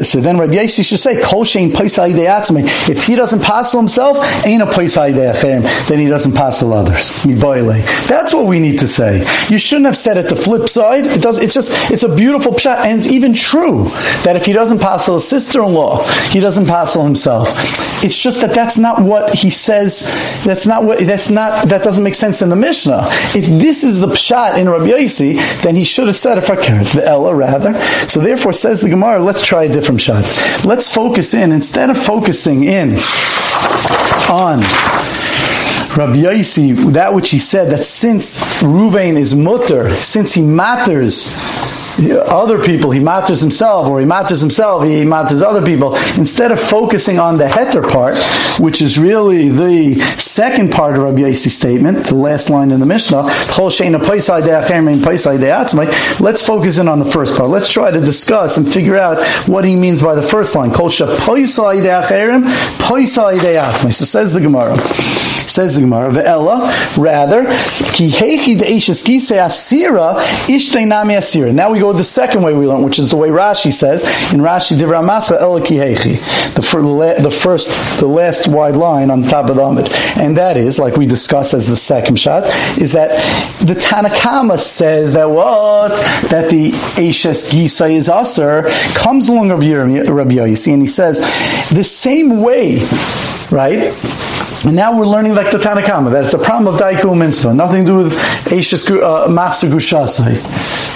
so 0.05 0.19
then 0.19 0.37
Rabbi 0.37 0.53
Yossi 0.53 0.87
should 0.87 0.99
say, 0.99 1.21
Kol 1.21 1.43
Shein 1.43 1.71
Paisal 1.71 2.11
Atzmai. 2.13 2.89
If 2.89 3.07
he 3.07 3.15
doesn't 3.15 3.43
passel 3.43 3.79
himself, 3.79 4.17
ain't 4.45 4.61
a 4.61 4.65
Paisal 4.65 5.11
Achem, 5.13 5.87
then 5.87 5.99
he 5.99 6.07
doesn't 6.07 6.33
passel 6.33 6.73
others. 6.73 7.11
That's 7.23 8.33
what 8.33 8.45
we 8.45 8.59
need 8.59 8.79
to 8.79 8.87
say. 8.87 9.25
You 9.49 9.59
shouldn't 9.59 9.85
have 9.85 9.97
said 9.97 10.17
it 10.17 10.29
the 10.29 10.35
flip 10.35 10.67
side. 10.69 11.05
It 11.05 11.21
does, 11.21 11.39
it's 11.39 11.53
just, 11.53 11.91
it's 11.91 12.03
a 12.03 12.15
beautiful 12.15 12.53
pshat, 12.53 12.85
and 12.85 12.97
it's 12.97 13.07
even 13.07 13.33
true 13.33 13.85
that 14.23 14.35
if 14.35 14.45
he 14.45 14.53
doesn't 14.53 14.79
passel 14.79 15.15
his 15.15 15.27
sister-in-law, 15.27 16.03
he 16.29 16.39
doesn't 16.39 16.65
passel 16.65 17.03
himself. 17.03 17.47
It's 18.03 18.17
just 18.17 18.41
that 18.41 18.53
that's 18.53 18.77
not 18.77 19.01
what 19.01 19.35
he 19.35 19.49
says 19.49 20.41
that's 20.45 20.65
not 20.65 20.83
what 20.83 20.99
that's 20.99 21.29
not 21.29 21.69
that 21.69 21.83
doesn't 21.83 22.03
make 22.03 22.15
sense 22.15 22.41
in 22.41 22.49
the 22.49 22.55
Mishnah. 22.55 23.01
If 23.35 23.45
this 23.45 23.83
is 23.83 23.99
the 23.99 24.07
pshat 24.07 24.57
in 24.57 24.69
Rabbi 24.69 24.87
Yossi, 24.87 25.61
then 25.61 25.75
he 25.75 25.83
should 25.83 26.07
have 26.07 26.15
said 26.15 26.37
a 26.37 26.41
fakir, 26.41 26.83
the 26.83 27.03
Ella 27.05 27.35
rather. 27.35 27.73
So 28.07 28.19
therefore, 28.19 28.53
says 28.53 28.81
the 28.81 28.89
Gemara, 28.89 29.19
let's 29.19 29.45
try 29.45 29.63
a 29.63 29.71
different 29.71 30.01
shot. 30.01 30.23
Let's 30.65 30.93
focus 30.93 31.33
in 31.33 31.51
instead 31.51 31.89
of 31.89 31.97
focusing 31.97 32.63
in 32.63 32.95
on 34.29 34.59
Rabbi 35.95 36.23
Yossi, 36.23 36.93
that 36.93 37.13
which 37.13 37.31
he 37.31 37.39
said 37.39 37.71
that 37.71 37.83
since 37.83 38.41
Ruvain 38.61 39.17
is 39.17 39.35
mutter, 39.35 39.93
since 39.95 40.33
he 40.33 40.41
matters 40.41 41.35
other 42.09 42.61
people, 42.61 42.91
he 42.91 42.99
matters 42.99 43.41
himself, 43.41 43.87
or 43.87 43.99
he 43.99 44.05
matters 44.05 44.41
himself, 44.41 44.83
he 44.83 45.05
matters 45.05 45.41
other 45.41 45.63
people, 45.63 45.95
instead 46.17 46.51
of 46.51 46.59
focusing 46.59 47.19
on 47.19 47.37
the 47.37 47.45
heter 47.45 47.87
part, 47.87 48.17
which 48.59 48.81
is 48.81 48.97
really 48.97 49.49
the 49.49 49.95
second 50.31 50.71
part 50.71 50.95
of 50.95 51.03
Rabbi 51.03 51.19
Yossi's 51.19 51.55
statement, 51.57 52.07
the 52.07 52.15
last 52.15 52.49
line 52.49 52.71
in 52.71 52.79
the 52.79 52.85
Mishnah, 52.85 53.23
let's 56.19 56.41
focus 56.47 56.77
in 56.77 56.87
on 56.87 56.99
the 56.99 57.05
first 57.05 57.35
part. 57.35 57.49
Let's 57.49 57.67
try 57.67 57.91
to 57.91 57.99
discuss 57.99 58.55
and 58.57 58.65
figure 58.67 58.95
out 58.95 59.25
what 59.47 59.65
he 59.65 59.75
means 59.75 60.01
by 60.01 60.15
the 60.15 60.23
first 60.23 60.55
line. 60.55 60.73
So 60.73 60.87
says 64.05 64.33
the 64.33 64.41
Gemara. 64.41 64.77
Says 65.51 65.75
the 65.75 65.81
Gemara, 65.81 66.11
Ve'ela, 66.11 66.61
rather, 66.97 67.43
asira. 71.17 71.53
Now 71.53 71.71
we 71.71 71.79
go 71.79 71.91
the 71.91 72.05
second 72.05 72.41
way 72.41 72.53
we 72.53 72.67
learn, 72.67 72.83
which 72.83 72.99
is 72.99 73.11
the 73.11 73.17
way 73.17 73.27
Rashi 73.29 73.73
says, 73.73 74.03
in 74.33 74.39
Rashi 74.39 74.77
Divra 74.77 75.03
Mascha, 75.03 75.37
Ela 75.41 75.61
ki 75.61 75.75
heichi. 75.75 76.19
The, 76.55 77.21
the 77.21 77.31
first, 77.31 77.99
the 77.99 78.07
last 78.07 78.47
wide 78.47 78.77
line 78.77 79.11
on 79.11 79.21
the 79.21 79.29
top 79.29 79.49
of 79.49 79.57
the 79.57 79.63
Amid. 79.63 79.91
And 80.21 80.37
that 80.37 80.55
is, 80.55 80.77
like 80.77 80.97
we 80.97 81.07
discussed 81.07 81.55
as 81.55 81.67
the 81.67 81.75
second 81.75 82.19
shot, 82.19 82.43
is 82.79 82.93
that 82.93 83.09
the 83.59 83.73
Tanakama 83.73 84.59
says 84.59 85.13
that 85.15 85.29
what? 85.29 85.95
That 86.29 86.51
the 86.51 86.71
Eshes 86.71 87.51
Gisa 87.51 87.91
is 87.91 88.07
Aser, 88.07 88.69
comes 88.93 89.29
along 89.29 89.49
Rabbi 89.49 90.35
Yossi, 90.35 90.73
and 90.73 90.81
he 90.81 90.87
says, 90.87 91.19
the 91.69 91.83
same 91.83 92.41
way, 92.41 92.77
right? 93.49 93.93
And 94.63 94.75
now 94.75 94.95
we're 94.95 95.07
learning 95.07 95.33
like 95.33 95.51
the 95.51 95.57
Tanakama, 95.57 96.11
that 96.11 96.25
it's 96.25 96.35
a 96.35 96.37
problem 96.37 96.71
of 96.71 96.79
Daiku 96.79 97.17
Mitzvah, 97.17 97.53
nothing 97.53 97.81
to 97.81 97.87
do 97.87 97.97
with 97.97 98.13
Eishas 98.45 98.91
uh. 99.01 99.27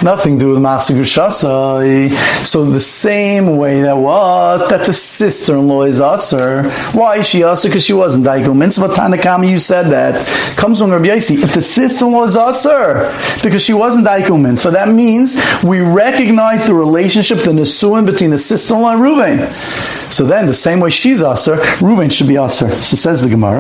Nothing 0.03 0.37
to 0.37 0.45
do 0.45 0.51
with 0.51 0.61
Master 0.61 0.93
Gushasai. 0.93 2.11
So 2.45 2.65
the 2.65 2.79
same 2.79 3.57
way 3.57 3.81
that 3.81 3.97
what? 3.97 4.69
That 4.69 4.85
the 4.85 4.93
sister-in-law 4.93 5.83
is 5.83 5.99
Aser. 5.99 6.69
Why 6.91 7.17
is 7.17 7.27
she 7.27 7.43
Aser? 7.43 7.69
Because 7.69 7.85
she 7.85 7.93
wasn't 7.93 8.25
Daiku 8.25 8.55
Mitzvah. 8.55 8.89
Tanakama, 8.89 9.49
you 9.49 9.57
said 9.57 9.87
that. 9.87 10.27
Comes 10.57 10.79
from 10.79 10.91
Rabbi 10.91 11.07
Yossi. 11.07 11.41
If 11.41 11.53
the 11.53 11.61
sister-in-law 11.61 12.25
is 12.25 12.35
Aser, 12.35 13.11
because 13.41 13.63
she 13.63 13.73
wasn't 13.73 14.05
Daiku 14.05 14.39
Mitzvah, 14.39 14.71
that 14.71 14.89
means 14.89 15.41
we 15.63 15.79
recognize 15.79 16.67
the 16.67 16.75
relationship, 16.75 17.39
the 17.39 17.51
Nesuin 17.51 18.05
between 18.05 18.29
the 18.29 18.37
sister-in-law 18.37 18.91
and 18.91 19.01
Ruvain. 19.01 20.11
So 20.11 20.25
then, 20.25 20.45
the 20.45 20.53
same 20.53 20.79
way 20.81 20.91
she's 20.91 21.23
Aser, 21.23 21.55
Reuven 21.79 22.11
should 22.11 22.27
be 22.27 22.37
Aser. 22.37 22.69
So 22.69 22.95
says 22.95 23.21
the 23.21 23.29
Gemara. 23.29 23.54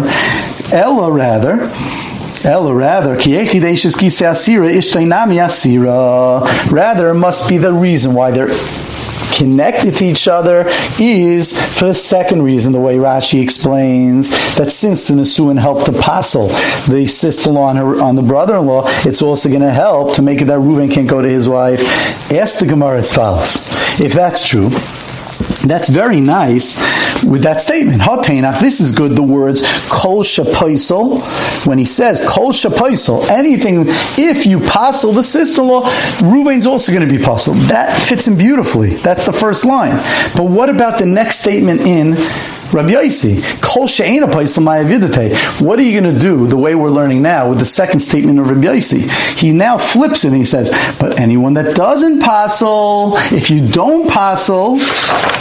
Ella 0.71 1.11
rather, 1.11 1.71
Ella 2.43 2.73
rather. 2.73 3.15
Rather, 6.71 7.13
must 7.13 7.49
be 7.49 7.57
the 7.57 7.73
reason 7.73 8.13
why 8.13 8.31
they're 8.31 8.49
connected 9.37 9.97
to 9.97 10.05
each 10.05 10.27
other 10.27 10.65
is 10.99 11.59
for 11.77 11.85
the 11.85 11.95
second 11.95 12.41
reason, 12.41 12.71
the 12.71 12.79
way 12.79 12.97
Rashi 12.97 13.41
explains 13.41 14.29
that 14.55 14.71
since 14.71 15.07
the 15.07 15.15
Nisuin 15.15 15.59
helped 15.59 15.91
passel 15.99 16.47
the 16.87 17.05
sister-in-law 17.05 17.69
on, 17.69 17.75
her, 17.75 18.01
on 18.01 18.15
the 18.15 18.21
brother-in-law, 18.21 18.83
it's 19.05 19.21
also 19.21 19.49
going 19.49 19.61
to 19.61 19.73
help 19.73 20.15
to 20.15 20.21
make 20.21 20.41
it 20.41 20.45
that 20.45 20.59
Reuven 20.59 20.91
can't 20.91 21.09
go 21.09 21.21
to 21.21 21.29
his 21.29 21.49
wife. 21.49 21.81
Ask 22.31 22.59
the 22.59 22.65
Gemara 22.65 22.99
as 22.99 23.13
follows. 23.13 23.57
If 23.99 24.13
that's 24.13 24.47
true, 24.47 24.69
that's 25.67 25.89
very 25.89 26.21
nice 26.21 27.04
with 27.23 27.43
that 27.43 27.61
statement. 27.61 28.01
Hatenach, 28.01 28.59
this 28.59 28.79
is 28.79 28.91
good, 28.95 29.15
the 29.15 29.23
words 29.23 29.61
kol 29.89 30.23
shapaisel. 30.23 31.21
When 31.65 31.77
he 31.77 31.85
says 31.85 32.25
kol 32.27 32.51
shapaisel, 32.51 33.29
anything, 33.29 33.85
if 34.17 34.45
you 34.45 34.59
passel 34.59 35.11
the 35.11 35.23
sister-in-law, 35.23 35.83
Ruvain's 36.19 36.65
also 36.65 36.91
going 36.91 37.07
to 37.07 37.17
be 37.17 37.23
passel. 37.23 37.53
That 37.53 38.01
fits 38.01 38.27
in 38.27 38.37
beautifully. 38.37 38.95
That's 38.95 39.25
the 39.25 39.33
first 39.33 39.65
line. 39.65 39.97
But 40.35 40.45
what 40.45 40.69
about 40.69 40.99
the 40.99 41.05
next 41.05 41.39
statement 41.39 41.81
in 41.81 42.15
Rabbi 42.75 42.89
Yossi, 42.89 43.41
Kol 43.61 43.87
she'ena 43.87 44.27
What 44.27 45.79
are 45.79 45.81
you 45.81 46.01
going 46.01 46.13
to 46.13 46.19
do 46.19 46.45
the 46.45 46.57
way 46.57 46.75
we're 46.75 46.89
learning 46.89 47.21
now 47.21 47.47
with 47.47 47.59
the 47.59 47.65
second 47.65 48.01
statement 48.01 48.37
of 48.37 48.49
Rabbi 48.49 48.67
Yossi? 48.67 49.39
He 49.39 49.53
now 49.53 49.77
flips 49.77 50.25
it 50.25 50.27
and 50.27 50.35
he 50.35 50.43
says, 50.43 50.71
but 50.99 51.17
anyone 51.21 51.53
that 51.53 51.73
doesn't 51.73 52.19
passel, 52.19 53.13
if 53.31 53.49
you 53.49 53.65
don't 53.65 54.09
passel, 54.09 54.75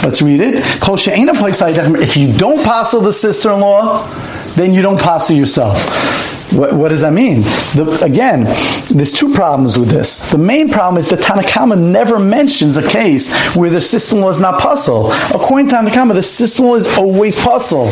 let's 0.01 0.21
read 0.21 0.39
it. 0.39 0.63
Kol 0.79 0.95
she'ena 0.95 1.33
If 1.35 2.15
you 2.15 2.31
don't 2.37 2.63
passel 2.63 3.01
the 3.01 3.11
sister-in-law, 3.11 4.07
then 4.55 4.73
you 4.73 4.81
don't 4.81 4.99
passel 4.99 5.35
yourself. 5.35 6.34
What, 6.55 6.73
what 6.73 6.89
does 6.89 7.01
that 7.01 7.13
mean? 7.13 7.41
The, 7.75 7.99
again, 8.03 8.43
there's 8.89 9.11
two 9.11 9.33
problems 9.33 9.77
with 9.77 9.89
this. 9.89 10.29
The 10.29 10.37
main 10.37 10.69
problem 10.69 10.97
is 10.97 11.09
that 11.09 11.19
Tanakama 11.19 11.77
never 11.77 12.17
mentions 12.17 12.77
a 12.77 12.87
case 12.87 13.55
where 13.55 13.69
the 13.69 13.81
sister-in-law 13.81 14.39
not 14.39 14.61
puzzle. 14.61 15.11
According 15.33 15.67
to 15.69 15.75
Tanakama, 15.75 16.13
the 16.13 16.23
sister-in-law 16.23 16.75
is 16.75 16.97
always 16.97 17.35
puzzle. 17.35 17.87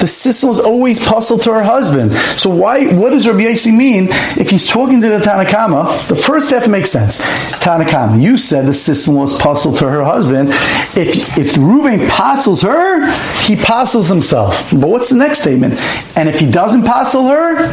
The 0.00 0.06
sister 0.06 0.48
is 0.48 0.60
always 0.60 1.04
puzzled 1.04 1.42
to 1.42 1.52
her 1.52 1.62
husband. 1.62 2.12
So 2.12 2.50
why? 2.50 2.92
What 2.94 3.10
does 3.10 3.26
Rabbi 3.26 3.40
Yossi 3.40 3.76
mean 3.76 4.08
if 4.38 4.50
he's 4.50 4.66
talking 4.66 5.00
to 5.00 5.08
the 5.08 5.16
Tanakama? 5.16 6.08
The 6.08 6.14
first 6.14 6.50
half 6.50 6.68
makes 6.68 6.90
sense. 6.90 7.20
Tanakama, 7.58 8.20
you 8.20 8.36
said 8.36 8.66
the 8.66 8.74
sister-in-law 8.74 9.26
puzzled 9.40 9.76
to 9.78 9.88
her 9.90 10.04
husband. 10.04 10.50
If 10.96 11.36
if 11.36 11.54
Reuven 11.54 12.08
puzzles 12.08 12.62
her, 12.62 13.10
he 13.42 13.56
puzzles 13.56 14.08
himself. 14.08 14.70
But 14.70 14.88
what's 14.88 15.10
the 15.10 15.16
next 15.16 15.40
statement? 15.40 15.74
And 16.16 16.28
if 16.28 16.38
he 16.38 16.50
doesn't 16.50 16.84
puzzle 16.84 17.26
her, 17.26 17.68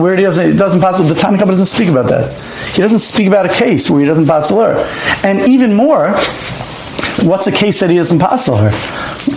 where 0.00 0.16
he 0.16 0.22
doesn't 0.22 0.56
doesn't 0.56 0.80
puzzle, 0.80 1.06
the 1.06 1.14
Tanakama 1.14 1.48
doesn't 1.48 1.66
speak 1.66 1.88
about 1.88 2.08
that. 2.08 2.32
He 2.74 2.82
doesn't 2.82 3.00
speak 3.00 3.28
about 3.28 3.46
a 3.46 3.52
case 3.52 3.90
where 3.90 4.00
he 4.00 4.06
doesn't 4.06 4.26
puzzle 4.26 4.60
her. 4.60 4.78
And 5.24 5.46
even 5.48 5.74
more, 5.74 6.12
what's 7.22 7.46
a 7.46 7.52
case 7.52 7.80
that 7.80 7.90
he 7.90 7.96
doesn't 7.96 8.18
puzzle 8.18 8.56
her? 8.56 8.70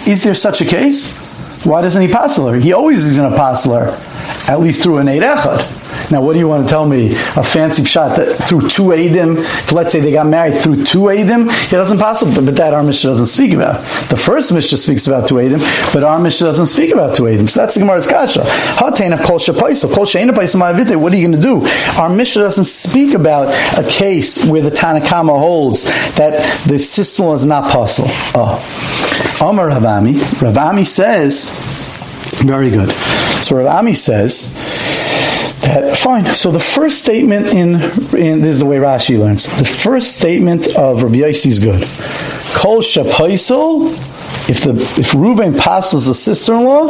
Is 0.10 0.24
there 0.24 0.34
such 0.34 0.62
a 0.62 0.66
case? 0.66 1.29
Why 1.64 1.82
doesn't 1.82 2.02
he 2.02 2.08
passel 2.08 2.48
her? 2.48 2.58
He 2.58 2.74
always 2.74 3.06
is 3.06 3.18
an 3.18 3.26
her, 3.80 4.52
at 4.52 4.60
least 4.60 4.84
through 4.84 5.00
an 5.00 5.10
Eid 5.10 5.22
Echad. 5.22 5.89
Now, 6.12 6.22
what 6.22 6.34
do 6.34 6.40
you 6.40 6.48
want 6.48 6.68
to 6.68 6.70
tell 6.72 6.88
me? 6.88 7.12
A 7.12 7.44
fancy 7.44 7.84
shot 7.84 8.18
that 8.18 8.48
through 8.48 8.70
two 8.70 8.84
Eidim, 8.84 9.38
if 9.38 9.72
let's 9.72 9.92
say 9.92 10.00
they 10.00 10.12
got 10.12 10.28
married 10.28 10.58
through 10.58 10.84
two 10.84 11.02
Eidim, 11.02 11.48
it 11.68 11.72
doesn't 11.72 12.00
possible, 12.00 12.44
but 12.44 12.56
that 12.56 12.74
our 12.74 12.84
Mishnah 12.84 13.12
doesn't 13.12 13.28
speak 13.28 13.54
about. 13.54 13.82
The 14.10 14.18
first 14.18 14.54
Mishnah 14.54 14.78
speaks 14.78 15.08
about 15.08 15.28
two 15.28 15.36
Eidim, 15.36 15.94
but 15.94 16.04
our 16.04 16.20
Mishnah 16.20 16.48
doesn't 16.48 16.68
speak 16.68 16.92
about 16.94 17.16
two 17.16 17.24
Eidim. 17.24 17.50
So 17.50 17.62
that's 17.62 17.76
the 17.76 17.82
Gemara's 17.82 18.08
Kasha. 18.08 18.44
What 18.80 19.00
are 21.14 21.16
you 21.16 21.28
going 21.28 21.32
to 21.32 21.42
do? 21.42 21.66
Our 22.00 22.10
Mishnah 22.10 22.44
doesn't 22.44 22.66
speak 22.66 23.14
about 23.14 23.50
a 23.78 23.84
case 23.88 24.46
where 24.46 24.62
the 24.62 24.72
Tanakama 24.72 25.38
holds 25.38 25.84
that 26.16 26.44
the 26.68 26.80
sister 26.80 27.34
is 27.34 27.46
not 27.46 27.72
possible. 27.72 28.10
Ah. 28.36 28.60
Oh. 28.62 29.50
Omar 29.50 29.70
Ravami, 29.70 30.14
Ravami 30.40 30.86
says, 30.86 31.56
very 32.44 32.70
good. 32.70 32.90
So 33.44 33.56
Ravami 33.56 33.96
says, 33.96 34.52
that 35.62 35.98
fine. 35.98 36.26
So 36.26 36.52
the 36.52 36.60
first 36.60 37.04
statement 37.04 37.48
in, 37.48 37.76
in 38.18 38.42
this 38.42 38.56
is 38.56 38.60
the 38.60 38.66
way 38.66 38.78
Rashi 38.78 39.18
learns. 39.18 39.46
The 39.58 39.66
first 39.66 40.18
statement 40.18 40.76
of 40.78 41.04
Rabbi 41.04 41.18
Yossi 41.18 41.48
is 41.48 41.60
good. 41.60 41.82
Kol 42.54 42.82
shapaisel, 42.82 43.92
if 44.50 44.62
the 44.62 44.72
if 45.00 45.12
Reuven 45.12 45.58
passes 45.60 46.06
the 46.06 46.14
sister-in-law, 46.14 46.88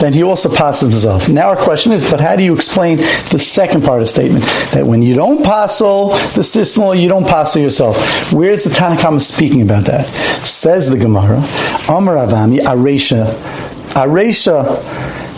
then 0.00 0.12
he 0.12 0.22
also 0.22 0.52
passes 0.52 0.82
himself. 0.82 1.28
Now 1.28 1.48
our 1.48 1.56
question 1.56 1.92
is, 1.92 2.10
but 2.10 2.18
how 2.18 2.34
do 2.34 2.42
you 2.42 2.54
explain 2.54 2.96
the 2.96 3.38
second 3.38 3.84
part 3.84 4.00
of 4.00 4.06
the 4.06 4.10
statement? 4.10 4.44
That 4.72 4.84
when 4.84 5.00
you 5.02 5.14
don't 5.14 5.44
passel 5.44 6.08
the 6.34 6.42
sister-in-law, 6.42 6.94
you 6.94 7.08
don't 7.08 7.26
passel 7.26 7.62
yourself. 7.62 8.32
Where 8.32 8.50
is 8.50 8.64
the 8.64 8.70
Tanakhama 8.70 9.20
speaking 9.20 9.62
about 9.62 9.84
that? 9.84 10.08
Says 10.44 10.90
the 10.90 10.98
Gemara, 10.98 11.38
Amar 11.88 12.16
Avami, 12.16 12.58
Aresha, 12.58 13.26
Aresha, 13.94 14.82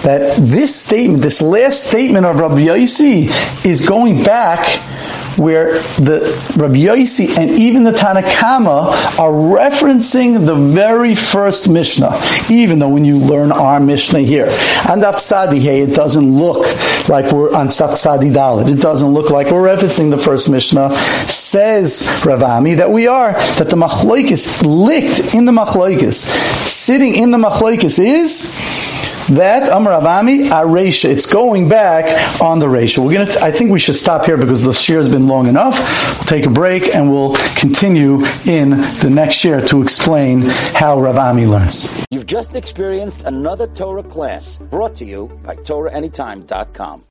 that 0.04 0.36
this 0.36 0.74
statement, 0.74 1.22
this 1.22 1.42
last 1.42 1.88
statement 1.88 2.26
of 2.26 2.38
Rabbi 2.38 2.66
Yossi 2.66 3.66
is 3.66 3.86
going 3.88 4.22
back 4.22 4.80
where 5.38 5.80
the 5.98 6.20
Rabbi 6.56 6.74
Yossi 6.74 7.36
and 7.38 7.50
even 7.50 7.82
the 7.82 7.90
Tanakama 7.90 9.18
are 9.18 9.32
referencing 9.32 10.46
the 10.46 10.54
very 10.54 11.14
first 11.14 11.68
Mishnah, 11.68 12.20
even 12.50 12.78
though 12.78 12.90
when 12.90 13.04
you 13.04 13.18
learn 13.18 13.50
our 13.50 13.80
Mishnah 13.80 14.20
here, 14.20 14.46
Daf 14.46 15.14
Tzadi 15.14 15.64
it 15.64 15.94
doesn't 15.94 16.36
look 16.36 16.66
like 17.08 17.32
we're 17.32 17.54
on 17.54 17.68
Tzadi 17.68 18.32
Dalit. 18.32 18.70
It 18.70 18.80
doesn't 18.80 19.08
look 19.08 19.30
like 19.30 19.50
we're 19.50 19.66
referencing 19.66 20.10
the 20.10 20.18
first 20.18 20.50
Mishnah. 20.50 20.94
Says 20.94 22.02
Ravami 22.22 22.76
that 22.76 22.90
we 22.90 23.06
are, 23.06 23.32
that 23.32 23.70
the 23.70 23.76
Machloikis, 23.76 24.62
licked 24.64 25.34
in 25.34 25.44
the 25.44 25.52
Machloikis, 25.52 26.14
sitting 26.66 27.14
in 27.16 27.30
the 27.30 27.38
Machloikis 27.38 27.98
is 27.98 28.52
that 29.30 29.68
Amar 29.68 30.00
Avami 30.00 30.48
Aresha. 30.50 31.10
It's 31.10 31.30
going 31.32 31.68
back 31.68 32.40
on 32.40 32.58
the 32.58 32.68
ratio. 32.68 33.04
We're 33.04 33.14
gonna. 33.14 33.30
T- 33.30 33.40
I 33.40 33.50
think 33.50 33.70
we 33.70 33.78
should 33.80 33.94
stop 33.94 34.26
here 34.26 34.36
because 34.36 34.64
the 34.64 34.72
share 34.72 34.98
has 34.98 35.08
been 35.08 35.26
long 35.26 35.46
enough. 35.46 35.74
We'll 36.18 36.24
take 36.26 36.46
a 36.46 36.50
break 36.50 36.94
and 36.94 37.10
we'll 37.10 37.34
continue 37.56 38.24
in 38.46 38.70
the 39.02 39.10
next 39.10 39.44
year 39.44 39.60
to 39.62 39.82
explain 39.82 40.42
how 40.42 40.96
Ravami 40.98 41.48
learns. 41.48 42.04
You've 42.10 42.26
just 42.26 42.54
experienced 42.54 43.24
another 43.24 43.66
Torah 43.68 44.02
class 44.02 44.58
brought 44.58 44.94
to 44.96 45.04
you 45.04 45.26
by 45.42 45.56
TorahAnytime.com. 45.56 47.02